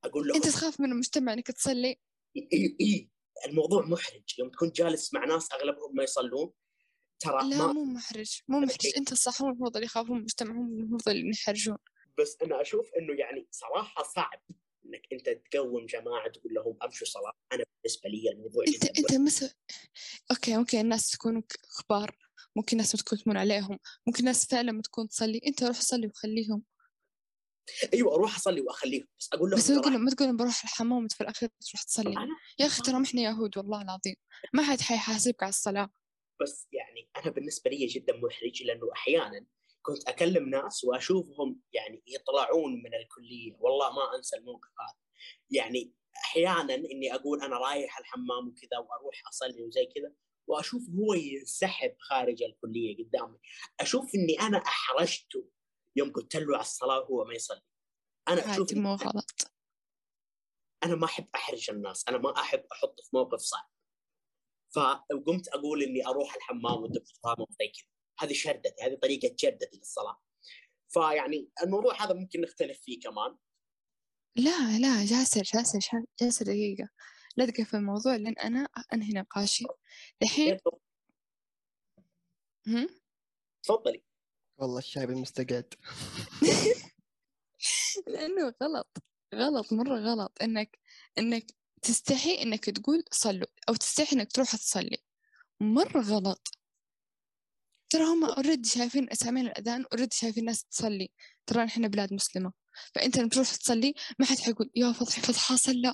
[0.04, 2.00] أقول لهم أنت تخاف من المجتمع إنك تصلي؟
[2.38, 3.10] إي إي.
[3.46, 4.40] الموضوع محرج.
[4.40, 6.52] يوم تكون جالس مع ناس أغلبهم ما يصلون
[7.24, 8.94] ترى لا ما مو محرج مو محرج.
[8.98, 11.78] أنت الصح هم المفروض اللي يخافون المجتمع هم المفروض اللي يحرجون
[12.20, 14.42] بس أنا أشوف إنه يعني صراحة صعب
[14.86, 17.34] إنك أنت تقوم جماعة تقول لهم أمشوا صلاة.
[17.54, 19.54] أنا بالنسبة لي الموضوع أنت جدا أنت مثل
[20.32, 21.44] okay ممكن الناس تكون
[21.80, 22.18] كبار
[22.56, 25.42] ممكن ناس متكلمون عليهم ممكن ناس فعلا ما تكون تصلي.
[25.48, 26.64] أنت روح صلي وخليهم.
[27.94, 29.08] أيوه أروح أصلي وأخليهم.
[29.20, 32.16] بس أقول لهم بس تقول ما تقول لهم بروح الحمام وفي الاخير تروح تصلي.
[32.60, 34.16] يا أخي ترى ما إحنا يهود والله العظيم.
[34.54, 35.90] ما حد حيحاسبك على الصلاة.
[36.44, 39.46] بس يعني أنا بالنسبة لي جدا محرج لأنه أحيانا
[39.82, 43.58] كنت أكلم ناس وأشوفهم يعني يطلعون من الكلية.
[43.60, 45.00] والله ما أنسى الموقف هذا.
[45.50, 45.94] يعني
[46.26, 50.14] أحيانا إني أقول أنا رايح الحمام وكذا وأروح أصلي وزي كذا
[50.48, 53.40] وأشوف هو ينسحب خارج الكلية قدامي.
[53.80, 55.50] أشوف إني أنا أحرجته
[55.96, 57.62] يوم قلت له على الصلاة وهو ما يصلي.
[58.28, 59.52] أنا أشوف مو غلط.
[60.84, 62.10] أنا ما أحب أحرج الناس.
[62.10, 63.73] أنا ما أحب أحط في موقف صعب.
[64.76, 67.88] فقمت أقول إني أروح الحمام وأنت بتفهمه زي كذا.
[68.20, 70.20] هذه شردتي هذه طريقة شردتي للصلاه
[70.90, 73.38] فيعني الموضوع هذا ممكن نختلف فيه كمان.
[74.36, 75.80] لا لا جاسر جاسر
[76.22, 76.90] جاسر دقيقة.
[77.38, 79.66] لا تقفل الموضوع لأن أنا أنهي نقاشي.
[80.24, 80.60] الحين
[82.68, 82.90] هم؟
[83.64, 84.04] تفضلي.
[84.58, 85.74] والله الشايب المستقعد.
[88.08, 88.98] لأنه غلط
[89.36, 90.38] غلط مرة غلط.
[90.42, 90.80] إنك
[91.18, 91.46] إنك
[91.84, 94.98] تستحي إنك تقول صلوا أو تستحي إنك تروح تصلي.
[95.60, 96.58] مرة غلط.
[97.90, 101.10] ترى هم already شايفين سامعين الأذان already شايفين ناس تصلي.
[101.46, 102.54] ترى إحنا بلاد مسلمة.
[102.96, 105.94] فأنت لما تروح تصلي ما حد حيقول يا فضحي فضحى صلى.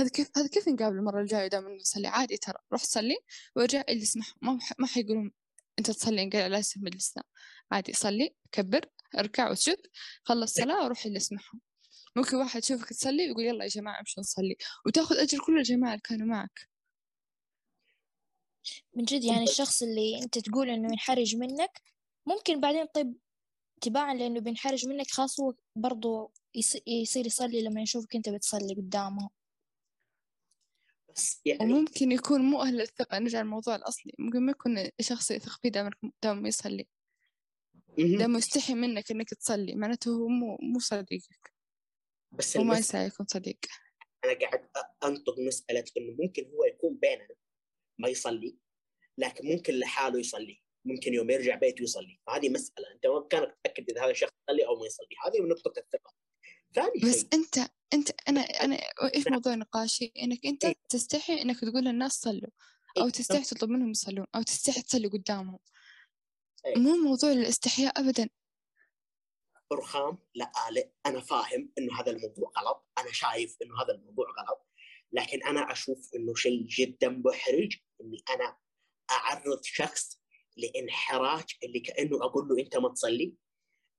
[0.00, 2.58] هذا كيف هذا كيف نقابل المرة الجاية دام نصلي؟ عادي ترى.
[2.72, 3.16] روح صلي
[3.56, 5.32] وارجع يسمح ما ما حيقولون
[5.78, 7.24] أنت تصلي نقل على اسم مجلسنا
[7.72, 8.86] عادي صلي كبر
[9.18, 9.78] اركع واسجد
[10.24, 11.60] خلص صلاة وروح اللي يسمحهم
[12.16, 16.02] ممكن واحد يشوفك تصلي ويقول يلا يا جماعة امشوا نصلي وتاخذ أجر كل الجماعة اللي
[16.04, 16.68] كانوا معك.
[18.94, 21.82] من جد يعني الشخص اللي أنت تقول إنه ينحرج منك
[22.26, 23.14] ممكن بعدين طيب
[23.80, 29.30] تباعا لأنه بينحرج منك خاص هو برضو يص- يصير يصلي لما يشوفك أنت بتصلي قدامه.
[31.16, 33.18] بس يعني وممكن يكون مو أهل الثقة.
[33.18, 34.12] نرجع للموضوع الأصلي.
[34.18, 35.90] ممكن ما يكون الشخص يثق فيه دائما
[36.22, 36.86] دائما يصلي.
[37.98, 39.74] دائما يستحي منك إنك تصلي.
[39.74, 41.55] معناته هو مو مو صديقك.
[42.38, 42.88] بس وما المس...
[42.88, 43.58] يسعى يكون صديق.
[44.24, 44.68] أنا قاعد
[45.04, 47.34] أنطق مسألة إنه ممكن هو يكون بيننا
[47.98, 48.58] ما يصلي
[49.18, 50.62] لكن ممكن لحاله يصلي.
[50.84, 52.20] ممكن يوم يرجع بيته يصلي.
[52.28, 52.92] هذه مسألة.
[52.94, 55.08] أنت ما بامكانك تتاكد إذا هذا الشخص يصلي أو ما يصلي.
[55.26, 56.14] هذه من نقطة الثقة.
[56.74, 57.28] ثاني بس شيء.
[57.34, 58.76] أنت أنت أنا أنا
[59.14, 59.34] إيش نعم.
[59.34, 60.74] موضوع نقاشي؟ إنك أنت إيه.
[60.88, 62.50] تستحي إنك تقول للناس صلوا
[62.96, 63.10] إيه.
[63.10, 65.58] تستحي تطلب منهم يصلون أو تستحي تصلي قدامهم.
[66.66, 66.76] إيه.
[66.76, 68.28] مو موضوع الاستحياء أبدا.
[69.72, 70.18] رخام.
[70.34, 70.52] لا
[71.06, 72.86] أنا فاهم إنه هذا الموضوع غلط.
[72.98, 74.66] أنا شايف إنه هذا الموضوع غلط.
[75.12, 78.56] لكن أنا أشوف إنه شيء جدا محرج إني أنا
[79.10, 80.20] أعرض شخص
[80.56, 83.34] لإنحراج اللي كأنه أقول له أنت ما تصلي.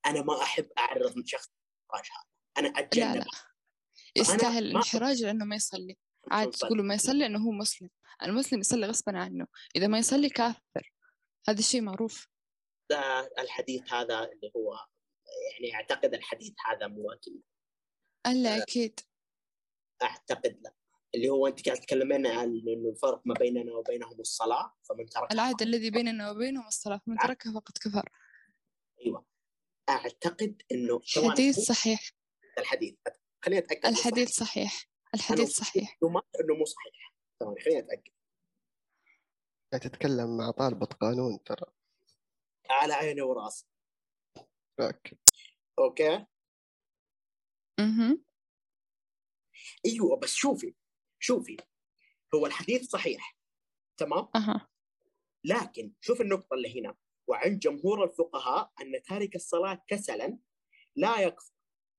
[0.05, 2.09] أنا ما أحب أعرض شخص للانحراج
[2.57, 2.67] هذا.
[2.67, 3.25] لا اتجنب لا.
[4.15, 5.97] يستاهل الانحراج لأنه ما يصلي.
[6.31, 6.67] عاد تصلي.
[6.67, 7.89] تقولوا ما يصلي لأنه هو مسلم.
[8.23, 9.47] المسلم يصلي غصبا عنه.
[9.75, 10.93] إذا ما يصلي كافر.
[11.49, 12.27] هذا الشيء معروف.
[12.91, 14.79] ده الحديث هذا اللي هو
[15.51, 17.41] يعني أعتقد الحديث هذا مو أكيد.
[18.27, 18.99] ألا أكيد.
[20.03, 20.73] أعتقد لا.
[21.15, 25.61] اللي هو أنت قاعد تتكلمين عن إنه الفرق ما بيننا وبينهم الصلاة فمن ترك العهد
[25.61, 27.27] الذي بيننا وبينهم الصلاة فمن عاد.
[27.27, 28.09] تركها فقد كفر.
[29.05, 29.25] أيوه.
[29.89, 32.11] أعتقد إنه الحديث صحيح.
[32.59, 32.95] الحديث.
[33.45, 33.85] خليني أتأكد.
[33.85, 34.71] إنه الحديث صحيح.
[34.71, 34.89] صحيح.
[35.15, 35.97] الحديث صحيح.
[36.03, 37.13] إنه ما إنه مو صحيح.
[37.39, 38.11] ثواني خليني أتأكد.
[39.71, 41.71] قاعد تتكلم مع طالبة قانون ترى.
[42.69, 43.65] على عيني وراسي.
[44.79, 45.17] okay.
[45.79, 46.25] okay؟
[47.79, 48.17] أها
[49.85, 50.75] أيوه بس شوفي
[51.19, 51.57] شوفي
[52.35, 53.37] هو الحديث صحيح
[53.97, 54.67] تمام؟ أها.
[55.43, 56.95] لكن شوف النقطة اللي هنا
[57.27, 60.37] وعند جمهور الفقهاء أن تارك الصلاة كسلا
[60.95, 61.53] لا يكفر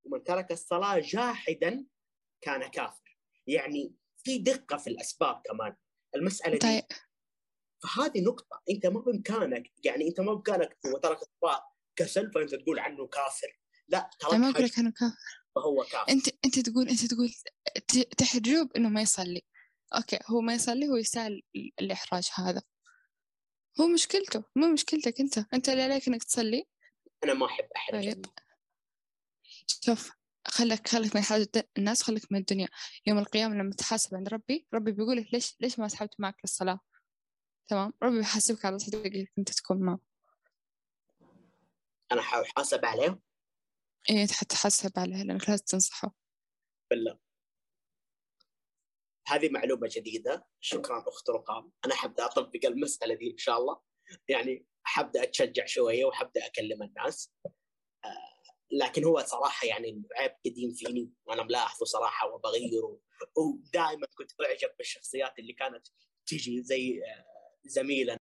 [0.05, 1.87] ومن ترك الصلاة جاحدا
[2.41, 3.19] كان كافر.
[3.47, 5.77] يعني في دقة في الأسباب كمان.
[6.15, 6.85] المسألة دي طيب.
[7.83, 12.79] فهذه نقطة أنت ما بإمكانك يعني أنت ما بإمكانك هو ترك الصلاة كسل فأنت تقول
[12.79, 13.59] عنه كافر.
[13.89, 15.17] لا أنا ما أقول لك أنه كافر.
[15.55, 16.09] فهو كافر.
[16.13, 17.33] أنت أنت تقول أنت تقول
[17.89, 19.43] ت- تحجوه بأنه ما يصلي.
[19.97, 22.63] أوكي هو ما يصلي هو يستاهل ال- الإحراج هذا.
[23.81, 25.39] هو مشكلته مو مشكلتك أنت.
[25.55, 26.65] أنت اللي عليك إنك تصلي.
[27.25, 28.27] أنا ما أحب أحرج طيب.
[29.67, 30.11] شوف
[30.49, 32.69] خلك خلك من حاجة الناس خلك من الدنيا.
[33.07, 36.81] يوم القيامة لما تحاسب عند ربي ربي بيقولك ليش ليش ما سحبت معك للصلاة؟
[37.69, 39.99] تمام؟ ربي بيحاسبك على صدقك أنت تكون معه.
[42.13, 43.21] أنا حاسب عليه
[44.11, 46.15] إيه تحاسب عليه لأنك لازم تنصحه.
[46.91, 47.19] بالله.
[49.29, 50.49] هذه معلومة جديدة.
[50.61, 53.81] شكرا أخت رقام أنا حبدأ أطبق المسألة دي إن شاء الله.
[54.29, 57.33] يعني حبدأ أتشجع شوية وحبدأ أكلم الناس.
[58.05, 58.39] آه
[58.71, 61.13] لكن هو صراحة يعني عيب قديم فيني.
[61.27, 63.01] وأنا ملاحظه صراحة وبغيره.
[63.37, 65.87] ودائما كنت أعجب بالشخصيات اللي كانت
[66.27, 68.18] تجي زي آه زميلنا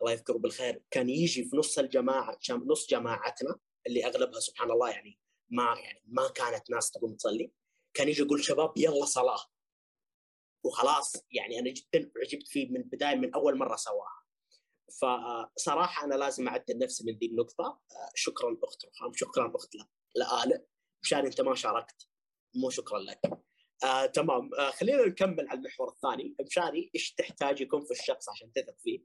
[0.00, 5.18] الله يذكره بالخير كان يجي في نص الجماعة نص جماعتنا اللي أغلبها سبحان الله يعني
[5.50, 7.52] ما يعني ما كانت ناس تقوم تصلي
[7.94, 9.44] كان يجي يقول شباب يلا صلاة.
[10.64, 14.20] وخلاص يعني أنا جدا عجبت فيه من البدايه من أول مرة سواها.
[15.00, 17.80] فصراحة أنا لازم أعدل نفسي من ذي النقطة.
[18.14, 19.74] شكرا أخت رخام شكرا أخت
[20.14, 20.64] لآلة.
[21.02, 22.08] مشان أنت ما شاركت
[22.54, 23.20] مو شكرا لك.
[23.84, 24.50] آه، تمام.
[24.54, 26.36] آه، خلينا نكمل على المحور الثاني.
[26.40, 29.04] مشاري إيش تحتاج يكون في الشخص عشان تثق فيه؟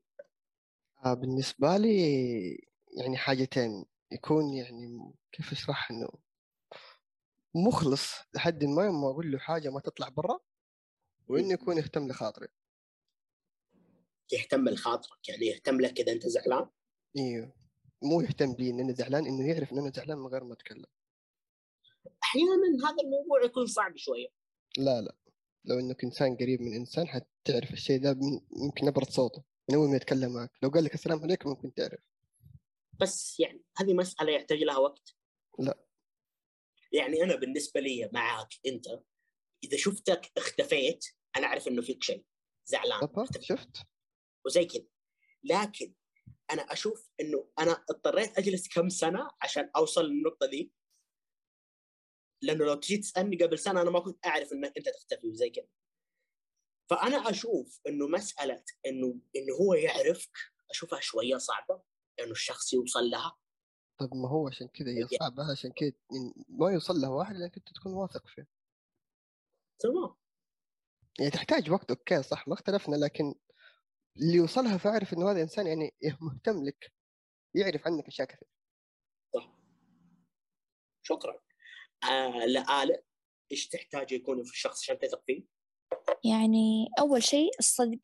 [1.06, 6.10] آه بالنسبة لي يعني حاجتين يكون يعني كيف أشرح؟ إنه
[7.56, 10.40] مخلص لحد ما يوم ما أقول له حاجة ما تطلع برا
[11.28, 12.48] وإنه يكون يهتم لخاطري.
[14.34, 16.70] يهتم لخاطرك يعني يهتم لك إذا أنت زعلان؟
[17.18, 17.54] إيوه.
[18.02, 20.86] مو يهتم لي إن أنا زعلان إنه يعرف إن أنا زعلان من غير ما أتكلم.
[22.24, 24.28] أحيانا هذا الموضوع يكون صعب شوية.
[24.78, 25.16] لا لا.
[25.66, 29.44] لو إنك إنسان قريب من إنسان حتعرف الشيء ده من يمكن نبرة صوته.
[29.70, 30.52] من اول ما يتكلم معك.
[30.64, 32.00] لو قال لك السلام عليكم ممكن تعرف.
[33.02, 35.16] بس يعني هذه مسألة يحتاج لها وقت؟
[35.60, 35.86] لا.
[36.92, 38.88] يعني أنا بالنسبة لي معك أنت
[39.64, 41.06] إذا شفتك اختفيت
[41.38, 42.26] أنا أعرف إنه فيك شيء.
[42.66, 43.00] زعلان.
[43.42, 43.78] شفت؟
[44.46, 44.86] وزي كذا.
[45.44, 45.94] لكن
[46.52, 50.72] أنا أشوف إنه أنا اضطريت أجلس كم سنة عشان أوصل للنقطة دي.
[52.42, 55.68] لأنه لو تجي تسألني قبل سنة أنا ما كنت أعرف إنك أنت تختفي وزي كذا.
[56.90, 60.38] فأنا أشوف إنه مسألة إنه إنه هو يعرفك
[60.72, 61.84] أشوفها شوية صعبة
[62.20, 63.38] إنه الشخص يوصل لها.
[64.00, 65.92] طب ما هو عشان كذا هي يعني- صعبة عشان كذا
[66.50, 68.48] ما يوصل له واحد لانك أنت تكون واثق فيه.
[69.80, 70.16] تمام.
[71.20, 73.36] يعني تحتاج وقت أوكي صح ما اختلفنا لكن
[74.18, 76.94] اللي يوصلها فاعرف إنه هذا إنسان يعني مهتم لك
[77.56, 78.48] يعرف عنك أشياء كثير
[81.02, 81.42] شكرا.
[82.04, 83.04] آه لآلة
[83.52, 85.46] إيش تحتاج يكون في الشخص عشان تثق فيه؟
[86.32, 88.02] يعني أول شيء الصدق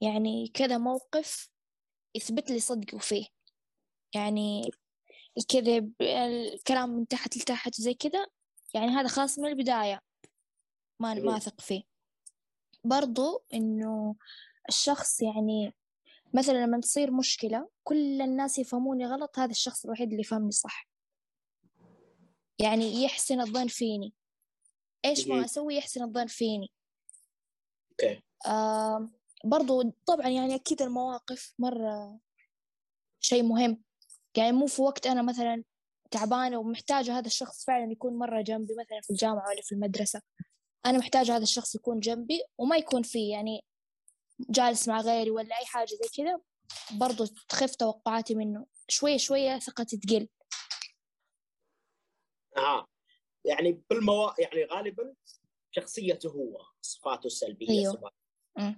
[0.00, 1.50] يعني كذا موقف
[2.14, 3.26] يثبت لي صدقه فيه
[4.14, 4.70] يعني
[5.38, 8.26] الكذب الكلام من تحت لتحت زي كذا
[8.74, 10.00] يعني هذا خاص من البداية.
[11.00, 11.82] ما ما أثق فيه.
[12.84, 14.16] برضو إنه
[14.68, 15.74] الشخص يعني
[16.34, 20.88] مثلا لما تصير مشكلة كل الناس يفهموني غلط هذا الشخص الوحيد اللي يفهمني صح.
[22.58, 24.14] يعني يحسن الظن فيني.
[25.04, 25.44] إيش ما.
[25.44, 26.70] أسوي يحسن الظن فيني.
[28.02, 28.22] أوكي.
[28.46, 29.08] آه
[29.44, 32.18] برضو طبعا يعني أكيد المواقف مرة
[33.20, 33.82] شيء مهم.
[34.36, 35.64] يعني مو في وقت أنا مثلا
[36.10, 40.22] تعبانة ومحتاجة هذا الشخص فعلا يكون مرة جنبي مثلا في الجامعة ولا في المدرسة.
[40.86, 43.64] أنا محتاجة هذا الشخص يكون جنبي وما يكون فيه يعني
[44.50, 46.40] جالس مع غيري ولا أي حاجة زي كذا.
[46.98, 48.66] برضو تخف توقعاتي منه.
[48.88, 50.28] شوية شوية ثقتي تقل.
[52.56, 52.86] آه.
[53.44, 55.14] يعني بالموا يعني غالبا
[55.70, 56.71] شخصيته هو.
[56.82, 57.92] صفاته السلبية أيوه.
[57.92, 58.76] صفاته.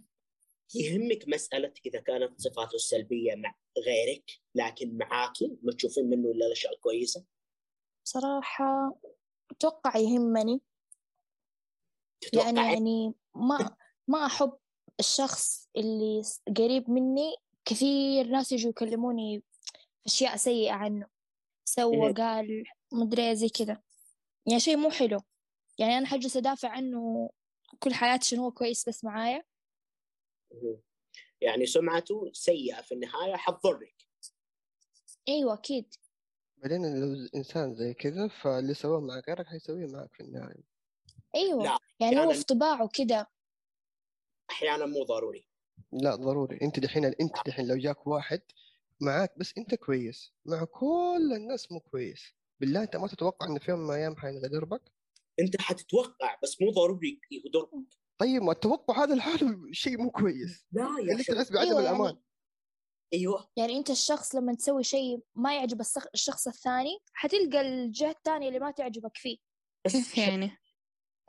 [0.74, 6.74] يهمك مساله إذا كانت صفاته السلبية مع غيرك لكن معاكي ما تشوفين منه إلا الأشياء
[6.74, 7.24] الكويسة؟
[8.04, 9.00] صراحة
[9.50, 10.60] أتوقع يهمني.
[12.32, 13.76] لأن تتوقع يعني ما
[14.08, 14.52] ما أحب
[15.00, 16.22] الشخص اللي
[16.56, 17.36] قريب مني.
[17.64, 19.42] كثير ناس يجوا يكلموني
[20.06, 21.06] أشياء سيئة عنه.
[21.64, 22.14] سوى مهم.
[22.14, 23.82] قال مدري زي كذا.
[24.46, 25.20] يعني شيء مو حلو.
[25.78, 27.30] يعني أنا حجلس أدافع عنه
[27.80, 29.44] كل حياتي عشان هو كويس بس معايا.
[31.40, 33.94] يعني سمعته سيئة في النهاية حتضرك.
[35.28, 35.94] أيوة أكيد.
[36.56, 40.62] بعدين لو إنسان زي كذا فاللي سواه مع غيرك حيسويه معك في النهاية.
[41.34, 41.64] أيوة.
[41.64, 43.26] لا يعني هو أحياناً- في طباعه كذا
[44.50, 45.48] أحيانا مو ضروري.
[45.92, 46.58] لا ضروري.
[46.62, 48.40] أنت دحين أنت دحين لو جاك واحد
[49.00, 50.32] معاك بس أنت كويس.
[50.44, 52.34] مع كل الناس مو كويس.
[52.60, 54.82] بالله أنت ما تتوقع انه في يوم من الأيام حينغدر بك
[55.40, 57.70] انت حتتوقع بس مو ضروري يغدرك
[58.18, 60.66] طيب ما التوقع هذا لحاله شيء مو كويس.
[60.72, 61.34] لا يا خليك شيخ.
[61.34, 62.06] تحس بعدم أيوة الأمان.
[62.06, 62.24] يعني
[63.14, 63.48] أيوه.
[63.56, 65.80] يعني أنت الشخص لما تسوي شيء ما يعجب
[66.14, 69.36] الشخص الثاني حتلقى الجهة الثانية اللي ما تعجبك فيه.
[69.84, 70.50] بس كيف يعني؟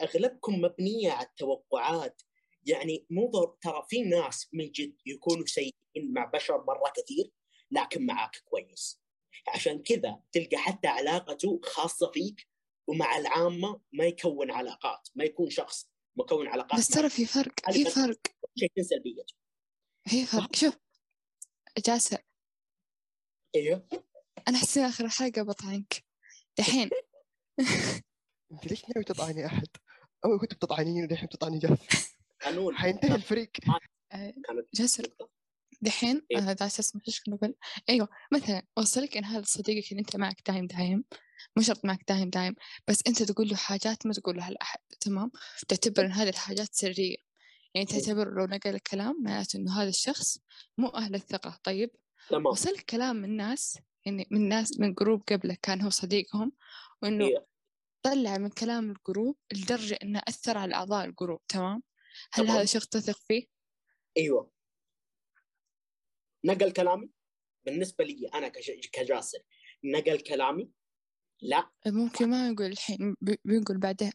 [0.01, 2.21] أغلبكم مبنية على التوقعات.
[2.63, 3.57] يعني مو ضر...
[3.61, 7.31] ترى في ناس من جد يكونوا سيئين مع بشر مرة كثير
[7.71, 9.01] لكن معاك كويس.
[9.47, 12.47] عشان كذا تلقى حتى علاقته خاصة فيك
[12.87, 17.85] ومع العامة ما يكون علاقات ما يكون شخص مكون علاقات بس ترى في فرق في
[17.85, 18.19] فرق.
[18.55, 19.33] شيء سلبيته
[20.07, 20.55] في فرق.
[20.55, 20.77] شوف
[21.85, 22.17] جاسر.
[23.55, 23.87] أيوه
[24.47, 26.03] أنا أحس إن آخر حلقة بطعنك.
[26.57, 26.89] دحين.
[28.51, 29.67] انت ليش ناوي تطعني أحد؟
[30.25, 32.75] اول كنت بتطعنيني ودحين بتطعني جالس قانون.
[32.75, 33.51] حينتهي الفريق.
[34.73, 35.15] جاسر.
[35.81, 36.37] دحين إيه.
[36.37, 36.57] آه،
[37.07, 37.55] إيش كنا نقول
[37.89, 41.03] أيوه مثلا وصلك إن هذا صديقك اللي أنت معك دايم دايم.
[41.55, 42.55] مو شرط معك دايم دايم
[42.87, 45.31] بس أنت تقول له حاجات ما تقولها لأحد تمام؟
[45.67, 47.15] تعتبر إن هذه الحاجات سرية.
[47.75, 50.37] يعني تعتبر لو نقل الكلام معناته إنه هذا الشخص
[50.77, 51.59] مو أهل الثقة.
[51.63, 51.89] طيب؟
[52.29, 52.45] تمام.
[52.45, 56.51] وصلك كلام من ناس يعني من ناس من group قبلك كان هو صديقهم
[57.01, 57.45] وإنه إيه.
[58.03, 61.83] طلع من كلام ال group لدرجة إنه أثر على أعضاء ال group تمام؟
[62.33, 62.55] هل تمام.
[62.55, 63.45] هذا الشخص تثق فيه؟
[64.17, 64.51] أيوه.
[66.45, 67.09] نقل كلامي؟
[67.65, 69.39] بالنسبة لي أنا كج- كجاسر
[69.83, 70.69] نقل كلامي
[71.41, 71.69] لا.
[71.87, 74.11] ممكن ما يقول الحين بيقول بعدين.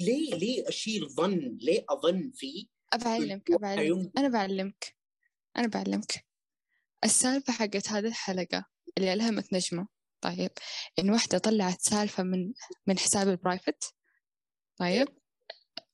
[0.00, 4.12] ليه ليه أشيل ظن؟ ليه أظن فيه أبعلمك أبعلمك.
[4.18, 4.96] أنا بعلمك.
[5.56, 6.26] أنا بعلمك.
[7.04, 8.64] السالفة حقت هذه الحلقة
[8.98, 9.88] اللي ألهمت نجمة.
[10.20, 10.50] طيب
[10.98, 12.52] إن واحدة طلعت سالفة من
[12.86, 13.94] من حساب البرايفت
[14.76, 15.08] طيب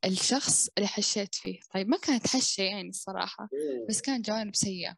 [0.04, 1.60] الشخص اللي حشيت فيه.
[1.74, 3.48] طيب ما كانت حشة يعني الصراحة
[3.88, 4.96] بس كان جوانب سيئة.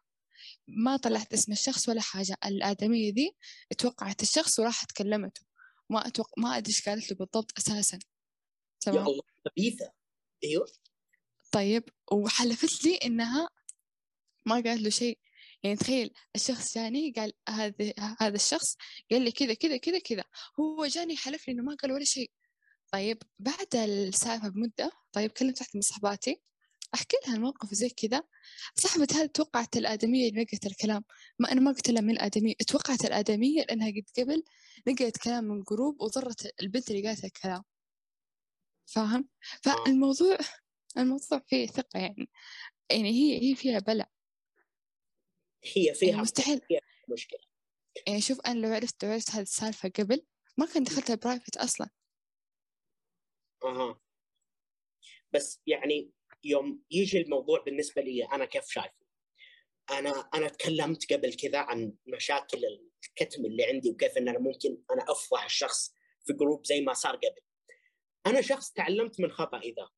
[0.67, 2.37] ما طلعت اسم الشخص ولا حاجة.
[2.45, 3.35] الآدمية دي
[3.77, 5.41] توقعت الشخص وراحت كلمته
[5.89, 8.01] ما أتوقع ما أدري إيش قالت له بالضبط أساسا يا
[8.81, 9.91] تمام؟ الله خبيثة.
[10.43, 10.67] أيوه.
[11.51, 13.49] طيب وحلفت لي إنها
[14.45, 15.19] ما قالت له شيء.
[15.63, 18.77] يعني تخيل الشخص جاني قال هذا هذا الشخص
[19.11, 20.23] قال لي كذا كذا كذا كذا.
[20.59, 22.31] هو جاني حلف لي إنه ما قال ولا شيء.
[22.91, 26.41] طيب بعد السالفة بمدة طيب كلمت واحدة من صحباتي.
[26.95, 28.23] أحكي لها الموقف زي كذا.
[28.75, 31.03] صاحبة هذه توقعت الآدمية اللي نقلت الكلام؟
[31.39, 32.55] ما أنا ما قلت لها من الآدمية.
[32.67, 34.43] توقعت الآدمية لأنها قد قبل
[34.87, 37.63] نقلت كلام من group وضرت البنت اللي قالت الكلام.
[38.85, 39.29] فاهم؟
[39.63, 40.37] فالموضوع
[40.97, 42.29] الموضوع فيه ثقة يعني.
[42.91, 44.09] يعني هي هي فيها بلع
[45.63, 46.61] هي يعني فيها مستحيل
[47.09, 47.39] مشكلة.
[48.07, 50.25] يعني شوف أنا لو عرفت لو عرفت هذه السالفة قبل
[50.57, 51.89] ما كان دخلتها private أصلا.
[53.63, 53.99] أها.
[55.33, 56.11] بس يعني
[56.45, 59.05] يوم يجي الموضوع بالنسبة لي أنا كيف شايفه.
[59.91, 62.61] أنا أنا تكلمت قبل كذا عن مشاكل
[63.03, 65.93] الكتم اللي عندي وكيف إن أنا ممكن أنا أفضح الشخص
[66.25, 67.41] في group زي ما صار قبل.
[68.27, 69.89] أنا شخص تعلمت من خطأ ذا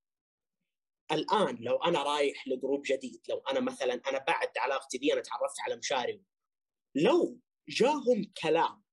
[1.12, 5.22] الآن لو أنا رايح ل group جديد لو أنا مثلا أنا بعد علاقتي دي أنا
[5.22, 6.22] تعرفت على مشاري.
[6.96, 8.84] لو جاهم كلام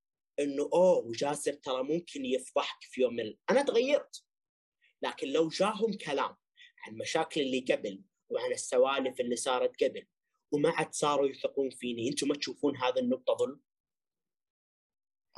[0.41, 4.25] إنه أوه جاسر ترى ممكن يفضحك في يوم من أنا تغيرت.
[5.03, 6.37] لكن لو جاهم كلام
[6.87, 10.07] عن مشاكل اللي قبل وعن السوالف اللي صارت قبل.
[10.53, 12.09] وما عاد صاروا يثقون فيني.
[12.09, 13.61] أنتم ما تشوفون هذا النقطة ظلم؟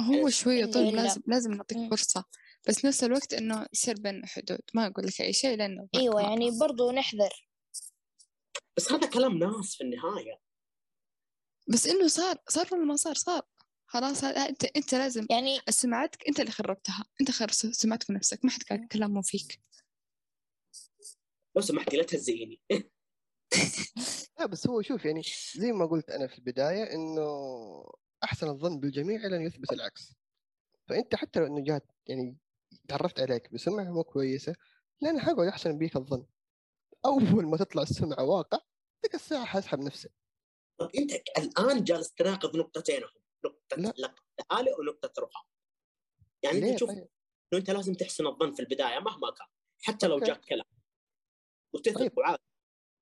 [0.00, 1.00] هو شوية طيب إلا.
[1.00, 1.90] لازم لازم نعطيك.
[1.90, 2.24] فرصة.
[2.68, 4.60] بس نفس الوقت إنه يصير بيننا حدود.
[4.74, 7.48] ما أقول لك أي شيء لأنه ما- أيوه يعني برضو نحذر.
[8.76, 10.40] بس هذا كلام ناس في النهاية.
[11.68, 13.42] بس إنه صار صار ولا ما صار؟ صار.
[13.86, 17.04] خلاص أنت أنت لازم يعني سمعتك أنت اللي خربتها.
[17.20, 19.60] أنت خرب سمعتك نفسك ما حد يتكلم مو فيك.
[21.56, 22.60] لو سمحتي لا تهزئيني.
[24.38, 25.22] لا بس هو شوف يعني
[25.56, 27.26] زي ما قلت أنا في البداية إنه
[28.24, 30.12] أحسن الظن بالجميع إلى أن يثبت العكس.
[30.88, 32.36] فأنت حتى لو إنه جات يعني
[32.88, 34.54] تعرفت عليك بسمعة مو كويسة
[35.00, 36.26] لا أنا حقعد أحسن بيك الظن.
[37.04, 38.58] أول ما تطلع السمعة واقع
[39.02, 40.08] تلك الساعة حاسحب نفسي
[40.80, 43.10] طب أنت الآن جالس تناقض نقطتين هم
[43.78, 44.10] نقطة
[44.60, 45.40] آلة ونقطه رقم.
[46.42, 46.90] يعني أنت طيب.
[46.90, 47.08] انه
[47.54, 49.46] أنت لازم تحسن الظن في البداية مهما كان
[49.82, 50.18] حتى لو.
[50.18, 50.75] جاك كلام.
[51.76, 52.18] وتثق طيب.
[52.18, 52.38] وعاد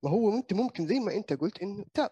[0.03, 2.11] ما هو أنت ممكن زي ما أنت قلت إنه تاب.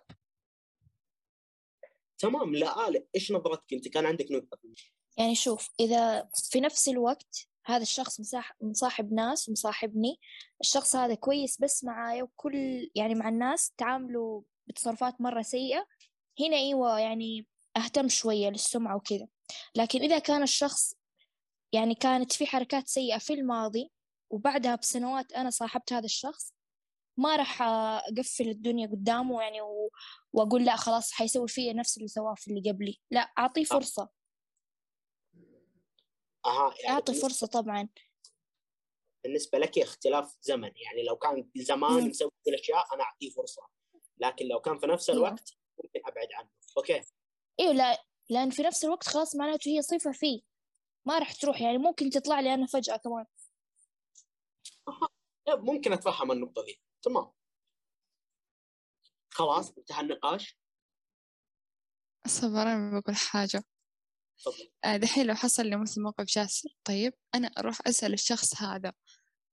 [2.17, 2.55] تمام.
[2.55, 4.57] لا آلة إيش نظرتك أنت؟ كان عندك نقطة.
[5.17, 10.19] يعني شوف إذا في نفس الوقت هذا الشخص مساح مصاحب ناس ومصاحبني
[10.61, 15.85] الشخص هذا كويس بس معايا وكل يعني مع الناس تعاملوا بتصرفات مرة سيئة
[16.39, 17.47] هنا أيوة يعني
[17.77, 19.27] أهتم شوية للسمعة وكذا.
[19.75, 20.95] لكن إذا كان الشخص
[21.73, 23.91] يعني كانت في حركات سيئة في الماضي
[24.29, 26.52] وبعدها بسنوات أنا صاحبت هذا الشخص
[27.17, 29.89] ما راح أقفل الدنيا قدامه يعني و...
[30.33, 32.99] وأقول لا خلاص حيسوي فيا نفس اللي سواه في اللي قبلي.
[33.11, 34.09] لا أعطيه فرصة.
[36.45, 37.89] أها يعني أعطي بالنسبة, فرصة طبعا.
[39.23, 42.09] بالنسبة لك اختلاف زمن يعني لو كان زمان.
[42.09, 43.67] مسوي كل الاشياء أنا أعطيه فرصة.
[44.17, 45.27] لكن لو كان في نفس أيوة.
[45.27, 45.53] الوقت
[45.83, 46.49] ممكن أبعد عنه.
[46.77, 47.01] أوكي.
[47.59, 50.41] أيوه لا لأن في نفس الوقت خلاص معناته هي صفة فيه.
[51.05, 53.25] ما راح تروح يعني ممكن تطلع لي أنا فجأة كمان.
[55.47, 56.81] إيه، ممكن أتفهم النقطة دي.
[57.03, 57.31] تمام.
[59.29, 60.57] خلاص انتهى النقاش.
[62.27, 63.63] صبر أنا بقول حاجة.
[64.85, 68.93] آه، دحين لو حصل لي مثل موقف جاسر طيب أنا أروح أسأل الشخص هذا.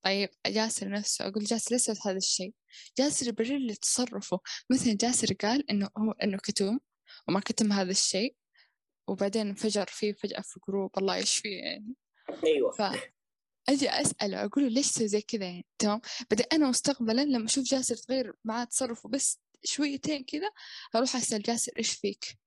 [0.05, 2.55] طيب جاسر نفسه أقول جاسر ليش سويت هذا الشيء.
[2.99, 4.41] جاسر يبرر لي تصرفه.
[4.71, 6.81] مثلا جاسر قال إنه هو إنه كتوم
[7.29, 8.37] وما كتم هذا الشيء
[9.09, 11.95] وبعدين انفجر فيه فجأة في group الله يشفيه يعني.
[12.45, 12.73] أيوه.
[13.71, 16.01] فأجي أسأله أقول له ليش تسوي زي كذا يعني تمام؟
[16.31, 20.51] بعدين أنا مستقبلا لما أشوف جاسر تغير معاه تصرفه بس شويتين كذا
[20.95, 22.39] أروح أسأل جاسر إيش فيك؟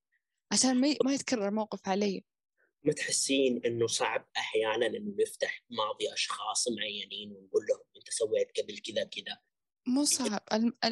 [0.51, 2.23] عشان ما ما يتكرر موقف علي.
[2.83, 8.77] ما تحسين إنه صعب أحيانا إنه نفتح ماضي أشخاص معينين ونقول لهم أنت سويت قبل
[8.77, 9.37] كذا كذا.
[9.87, 10.43] مو صعب.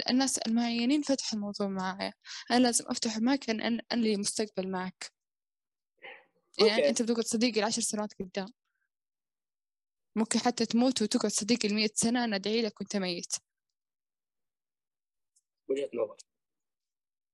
[0.10, 2.14] الناس المعينين فتحوا الموضوع معايا
[2.52, 5.12] أنا لازم أفتح معك لأن أنا أنا لي مستقبل معك.
[6.60, 6.90] يعني okay.
[6.90, 8.61] أنت بتقعد صديقي العشر سنوات قدام.
[10.16, 13.34] ممكن حتى تموت وتقعد صديقي المية سنة أنا أدعي لك وأنت ميت.
[15.70, 16.18] وجهة نظر.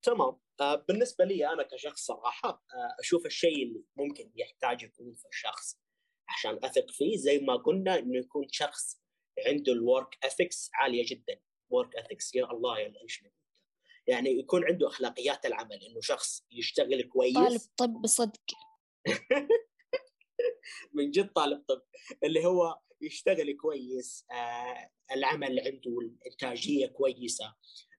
[0.03, 0.39] تمام.
[0.61, 5.77] آه بالنسبة لي أنا كشخص صراحة آه أشوف الشيء اللي ممكن يحتاج يكون في الشخص
[6.29, 9.01] عشان أثق فيه زي ما قلنا إنه يكون شخص
[9.47, 11.39] عنده ال work ethics عالية جدا.
[11.69, 13.33] work ethics يا الله يا إيش قلته.
[14.07, 17.35] يعني يكون عنده أخلاقيات العمل إنه شخص يشتغل كويس.
[17.35, 18.41] طالب طب بصدق
[20.93, 21.81] من جد طالب طب
[22.23, 27.55] اللي هو يشتغل كويس آه العمل عنده الانتاجيه كويسة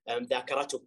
[0.08, 0.86] آه مذاكرته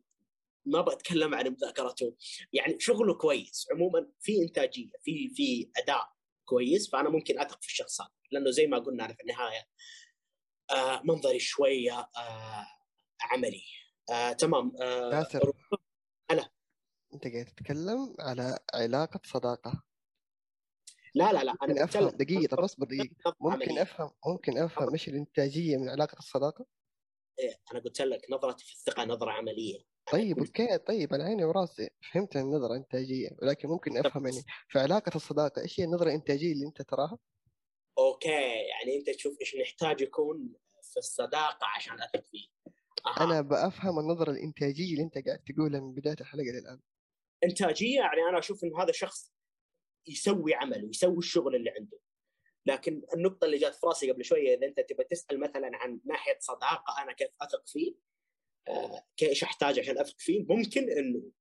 [0.66, 2.16] ما بتكلم عن مذاكرته
[2.54, 3.68] يعني شغله كويس.
[3.72, 6.12] عموما في إنتاجية في في أداء
[6.46, 9.68] كويس فأنا ممكن أثق في الشخص هذا لأنه زي ما قلنا أنا في النهاية
[10.72, 12.66] آه منظري شوية آه
[13.22, 13.64] عملي.
[14.12, 15.52] آه تمام آه ياسر
[16.32, 16.50] هلا.
[17.14, 19.84] أنت قاعد تتكلم على علاقة صداقة.
[21.16, 22.10] لا لا لا أنا أفهم.
[22.10, 23.36] دقيقة طب أصبر دقيقة.
[23.42, 23.78] ممكن.
[23.78, 26.66] أفهم ممكن أفهم إيش الإنتاجية من علاقة الصداقة؟
[27.40, 29.80] إيه، أنا قلت لك نظرتي في الثقة نظرة عملية.
[30.12, 30.78] طيب okay.
[30.78, 35.80] طيب على عيني وراسي فهمت النظرة الإنتاجية ولكن ممكن أفهم يعني في علاقة الصداقة إيش
[35.80, 37.18] هي النظرة الإنتاجية اللي أنت تراها؟
[37.98, 40.54] okay يعني أنت تشوف إيش نحتاج يكون
[40.84, 42.48] في الصداقة عشان أثق فيه.
[43.06, 43.24] أها.
[43.24, 46.80] أنا بأفهم النظرة الإنتاجية اللي أنت قاعد تقولها من بداية الحلقة للآن.
[47.44, 49.32] إنتاجية؟ يعني أنا أشوف انه هذا شخص
[50.08, 52.00] يسوي عمل ويسوي الشغل اللي عنده.
[52.66, 56.38] لكن النقطة اللي جات في راسي قبل شوية إذا أنت تبى تسأل مثلا عن ناحية
[56.40, 57.96] صداقة أنا كيف أثق فيه
[58.68, 61.32] آه إيش أحتاج عشان أثق فيه ممكن إنه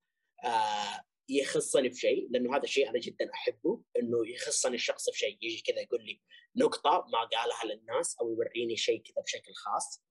[0.45, 5.39] آه يخصني في شيء لأنه هذا الشيء أنا جدا أحبه إنه يخصني الشخص في شيء
[5.43, 6.21] يجي كذا يقول لي
[6.57, 10.03] نقطة ما قالها للناس أو يوريني شيء كذا بشكل خاص.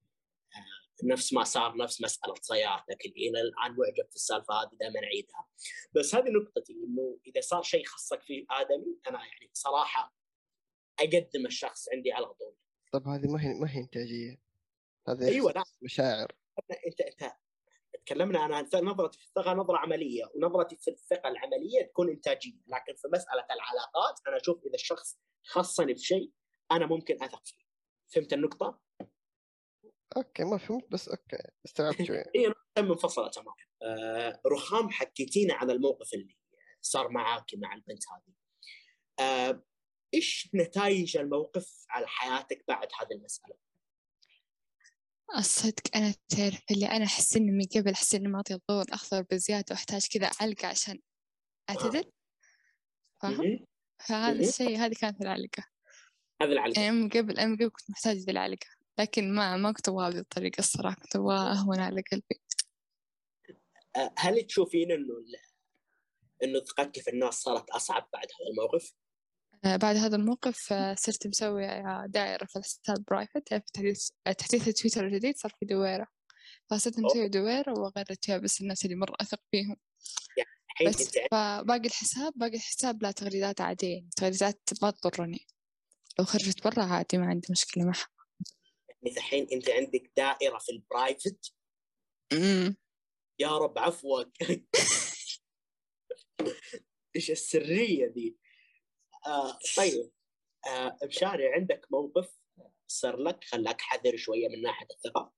[1.08, 5.48] نفس ما صار نفس مسألة سيارتك اللي إلى الآن معجب في السالفة هذه دائما أعيدها.
[5.96, 10.14] بس هذه نقطتي إنه إذا صار شيء خصك فيه آدمي أنا يعني صراحة
[11.00, 12.56] أقدم الشخص عندي على طول.
[12.94, 14.42] طب هذه ما هي ما هي إنتاجية؟
[15.08, 15.64] هذا أيوه لا.
[15.82, 16.32] مشاعر.
[16.88, 17.34] أنت أنت
[17.94, 22.62] تكلمنا عن نظرتي في الثقه نظرة عملية ونظرتي في الثقه العملية تكون إنتاجية.
[22.68, 26.32] لكن في مسألة العلاقات أنا أشوف إذا الشخص خصني في شيء
[26.72, 27.66] أنا ممكن أثق فيه.
[28.08, 28.89] فهمت النقطة؟
[30.18, 33.54] okay ما فهمت بس okay استوعبت شوي هي نقطه منفصله تماما
[33.84, 36.38] آه رخام حكيتينا عن الموقف اللي
[36.82, 38.34] صار معاك مع البنت هذه.
[39.20, 39.64] آه
[40.14, 43.56] إيش نتائج الموقف على حياتك بعد هذه المسألة؟
[45.38, 49.66] الصدق أنا تعرف اللي أنا أحس إني من قبل أحس إني معطي الضوء الأخضر بزيادة
[49.72, 51.00] وأحتاج كذا علقة عشان
[51.70, 52.12] أعتدل
[53.22, 53.66] فاهم؟
[54.08, 54.40] فهذا.
[54.40, 55.64] الشيء هذه كانت العلقة.
[56.42, 56.82] هذا العلقة.
[56.82, 58.68] يعني من قبل أنا من قبل كنت محتاجة ذي العلقة.
[59.00, 62.42] لكن ما ما كنت أبغاها بهذه الطريقة الصراحة كنت أبغاها أهون على قلبي.
[63.96, 65.50] آه، هل تشوفين إنه ال-
[66.44, 68.94] إنه ثقتك في الناس صارت أصعب بعد هذا الموقف؟
[69.66, 71.68] آه، بعد هذا الموقف آه، صرت مسوي
[72.08, 76.08] دائرة في الحساب برايفت تعرف تحديث آه، تحديث تويتر الجديد صار في دويرة.
[76.70, 79.76] فصرت مسوي دويرة وغيرت فيها بس الناس اللي مرة أثق فيهم.
[80.72, 85.48] الحين بس فباقي الحساب باقي الحساب لا تغريدات عادية تغريدات ما تضرني
[86.20, 88.08] لو خرجت برا عادي ما عندي مشكلة معها.
[89.04, 91.54] يعني الحين أنت عندك دائرة في البرايفت.
[93.40, 94.32] يا رب عفوك.
[97.16, 98.38] إيش السرية دي؟
[99.28, 100.12] آه طيب.
[100.68, 102.40] آه بشاري عندك موقف
[102.88, 105.34] صار لك خلاك حذر شوية من ناحية الثقة؟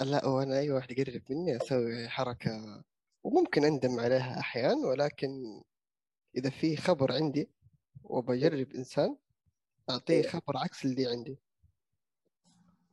[0.00, 2.84] لا وأنا أي واحد يقرب مني أسوي حركة
[3.24, 5.62] وممكن أندم عليها احيان ولكن
[6.36, 7.50] إذا في خبر عندي
[8.02, 9.16] وبجرب إنسان
[9.90, 11.38] أعطيه خبر عكس اللي عندي.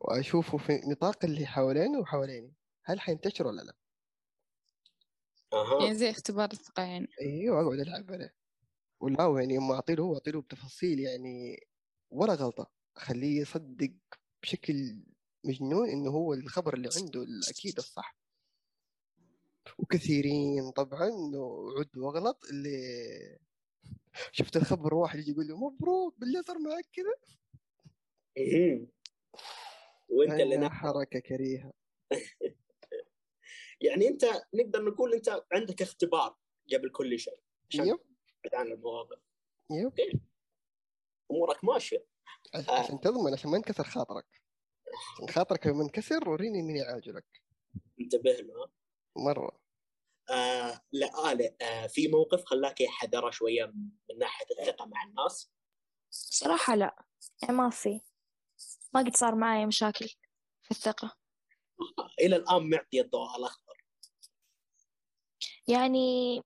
[0.04, 2.54] وأشوفه في نطاق اللي حوالينه وحواليني.
[2.86, 3.76] هل حينتشر ولا لا؟
[5.54, 5.84] أها.
[5.84, 8.36] يعني زي اختبار الثقة يعني أيوه أقعد ألعب عليه.
[9.00, 11.68] ولا يعني اما اعطي له اعطي له بتفاصيل يعني
[12.12, 12.72] ولا غلطة.
[12.98, 13.94] اخليه يصدق
[14.44, 15.04] بشكل
[15.46, 18.18] مجنون إنه هو الخبر اللي عنده الأكيد الصح.
[19.78, 23.40] وكثيرين طبعا وعد واغلط اللي
[24.32, 27.16] شفت الخبر واحد يجي يقول له مبروك بالله صار معك كذا.
[28.38, 28.88] مهم.
[30.10, 30.70] وانت اللي هذه نا...
[30.70, 31.74] حركة كريهة.
[33.82, 36.38] يعني انت نقدر نقول انت عندك اختبار
[36.74, 37.40] قبل كل شيء
[37.70, 38.00] عشان يب.
[38.44, 39.20] تبعد عن المواقف
[39.72, 40.22] يب.
[41.32, 42.06] أمورك ماشية.
[42.56, 42.80] آه.
[42.80, 44.26] عشان تضمن عشان ما ينكسر خاطرك.
[45.16, 47.26] عشان خاطرك لما ينكسر وريني مين يعالجك
[48.02, 48.72] انتبه له
[49.18, 49.64] مرة.
[50.30, 55.04] آه لا آه لا آه في موقف خلاك حذرة شوية من من ناحية الثقة مع
[55.04, 55.52] الناس.
[56.10, 57.06] صراحة لا
[57.42, 58.02] يعني ما في.
[58.94, 60.08] ما قد صار معي مشاكل
[60.62, 61.16] في الثقة.
[62.22, 63.86] إلى الآن معطي الضوء الأخضر.
[65.68, 66.42] يعني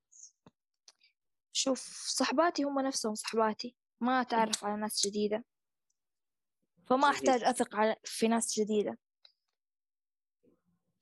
[1.53, 3.75] شوف صحباتي هم نفسهم صحباتي.
[4.01, 5.45] ما أتعرف على ناس جديدة.
[6.89, 8.97] فما أحتاج أثق على في ناس جديدة.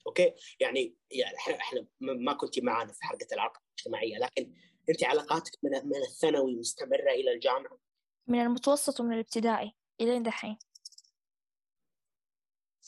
[0.07, 4.53] أوكي؟ يعني يعني إحنا ما كنت معانا في حلقه العلاقات الاجتماعية لكن
[4.89, 7.79] انت علاقاتك من من الثانوي مستمرة إلى الجامعة؟
[8.27, 10.57] من المتوسط ومن الابتدائي إلى دحين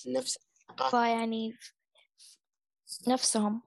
[0.08, 0.38] نفس
[0.92, 1.58] فيعني
[3.08, 3.62] نفسهم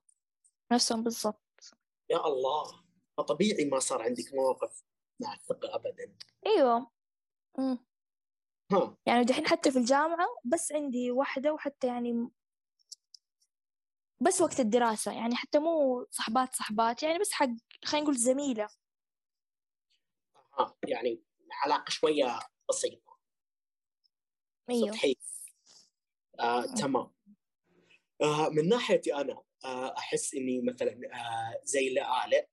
[0.72, 1.74] نفسهم بالضبط.
[2.10, 2.84] يا الله
[3.16, 4.82] فطبيعي ما صار عندك مواقف
[5.20, 6.16] مع الثقة ابدا.
[6.46, 6.90] أيوة.
[7.58, 7.78] أمم.
[8.72, 8.96] ها.
[9.06, 12.28] يعني دحين حتى في الجامعة بس عندي واحدة وحتى يعني
[14.20, 15.12] بس وقت الدراسة.
[15.12, 17.48] يعني حتى مو صحبات صحبات يعني بس حق
[17.84, 18.68] خلينا نقول زميلة.
[20.58, 21.22] ها يعني
[21.64, 23.18] علاقة شوية بسيطة.
[24.70, 24.86] أيوة.
[24.92, 25.14] سطحيه
[26.40, 27.10] آه، تمام.
[28.22, 32.46] آه، من ناحيتي أنا آه، أحس إني مثلا آه، زي لآلئ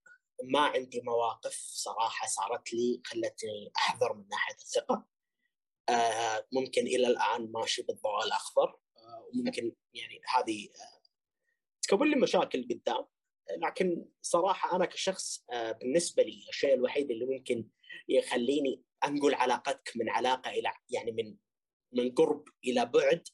[0.43, 5.05] ما عندي مواقف صراحة صارت لي خلتني أحذر من ناحية الثقة.
[5.89, 8.69] آه، ممكن إلى الآن ماشي بالضوء الأخضر.
[8.97, 11.01] آه، وممكن يعني هذه آه،
[11.81, 13.05] تكون لي مشاكل قدام.
[13.57, 17.67] لكن صراحة أنا كشخص آه، بالنسبة لي الشيء الوحيد اللي ممكن
[18.09, 21.35] يخليني أنقل علاقتك من علاقة إلى يعني من
[21.93, 23.27] من قرب إلى بعد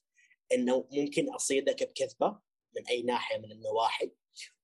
[0.52, 2.40] إنه ممكن اصيدك بكذبة
[2.76, 4.12] من أي ناحية من النواحي.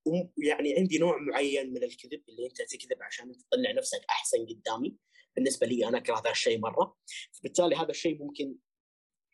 [0.06, 4.96] ويعني عندي نوع معين من الكذب اللي أنت تكذب عشان تطلع نفسك أحسن قدامي.
[5.36, 6.96] بالنسبة لي أنا أكره هذا الشيء مرة.
[7.32, 8.54] فبالتالي هذا الشيء ممكن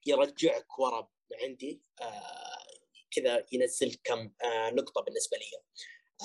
[0.07, 1.09] يرجعك ورا
[1.43, 2.67] عندي آه
[3.11, 5.45] كذا ينزل كم آه نقطة بالنسبة لي.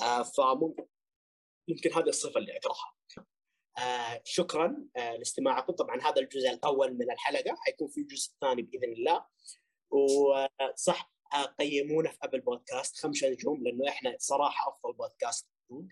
[0.04, 2.94] آه فممكن هذه الصفة اللي أكرهها.
[3.78, 5.72] آه شكرا آه لاستماعكم.
[5.72, 7.56] طبعا هذا الجزء الأول من الحلقة.
[7.58, 9.26] حيكون في الجزء الثاني بإذن الله.
[9.92, 11.12] وصح
[11.58, 12.96] قيمونا في Apple Podcasts.
[12.96, 15.88] خمسة نجوم لأنه إحنا صراحة أفضل بودكاست موجود.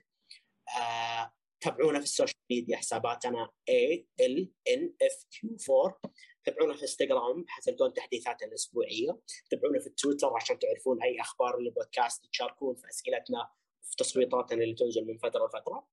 [0.79, 6.01] آه تابعونا في السوشيال ميديا حساباتنا A L N F Q 4
[6.45, 9.21] تابعونا في انستغرام حتلقون تحديثاتنا الأسبوعية.
[9.51, 13.51] تابعونا في تويتر عشان تعرفون أي أخبار للبودكاست تشاركون في أسئلتنا
[13.83, 15.89] في تصويتاتنا اللي تنزل من فترة لفترة.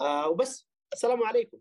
[0.00, 0.68] آه وبس.
[0.92, 1.58] السلام عليكم.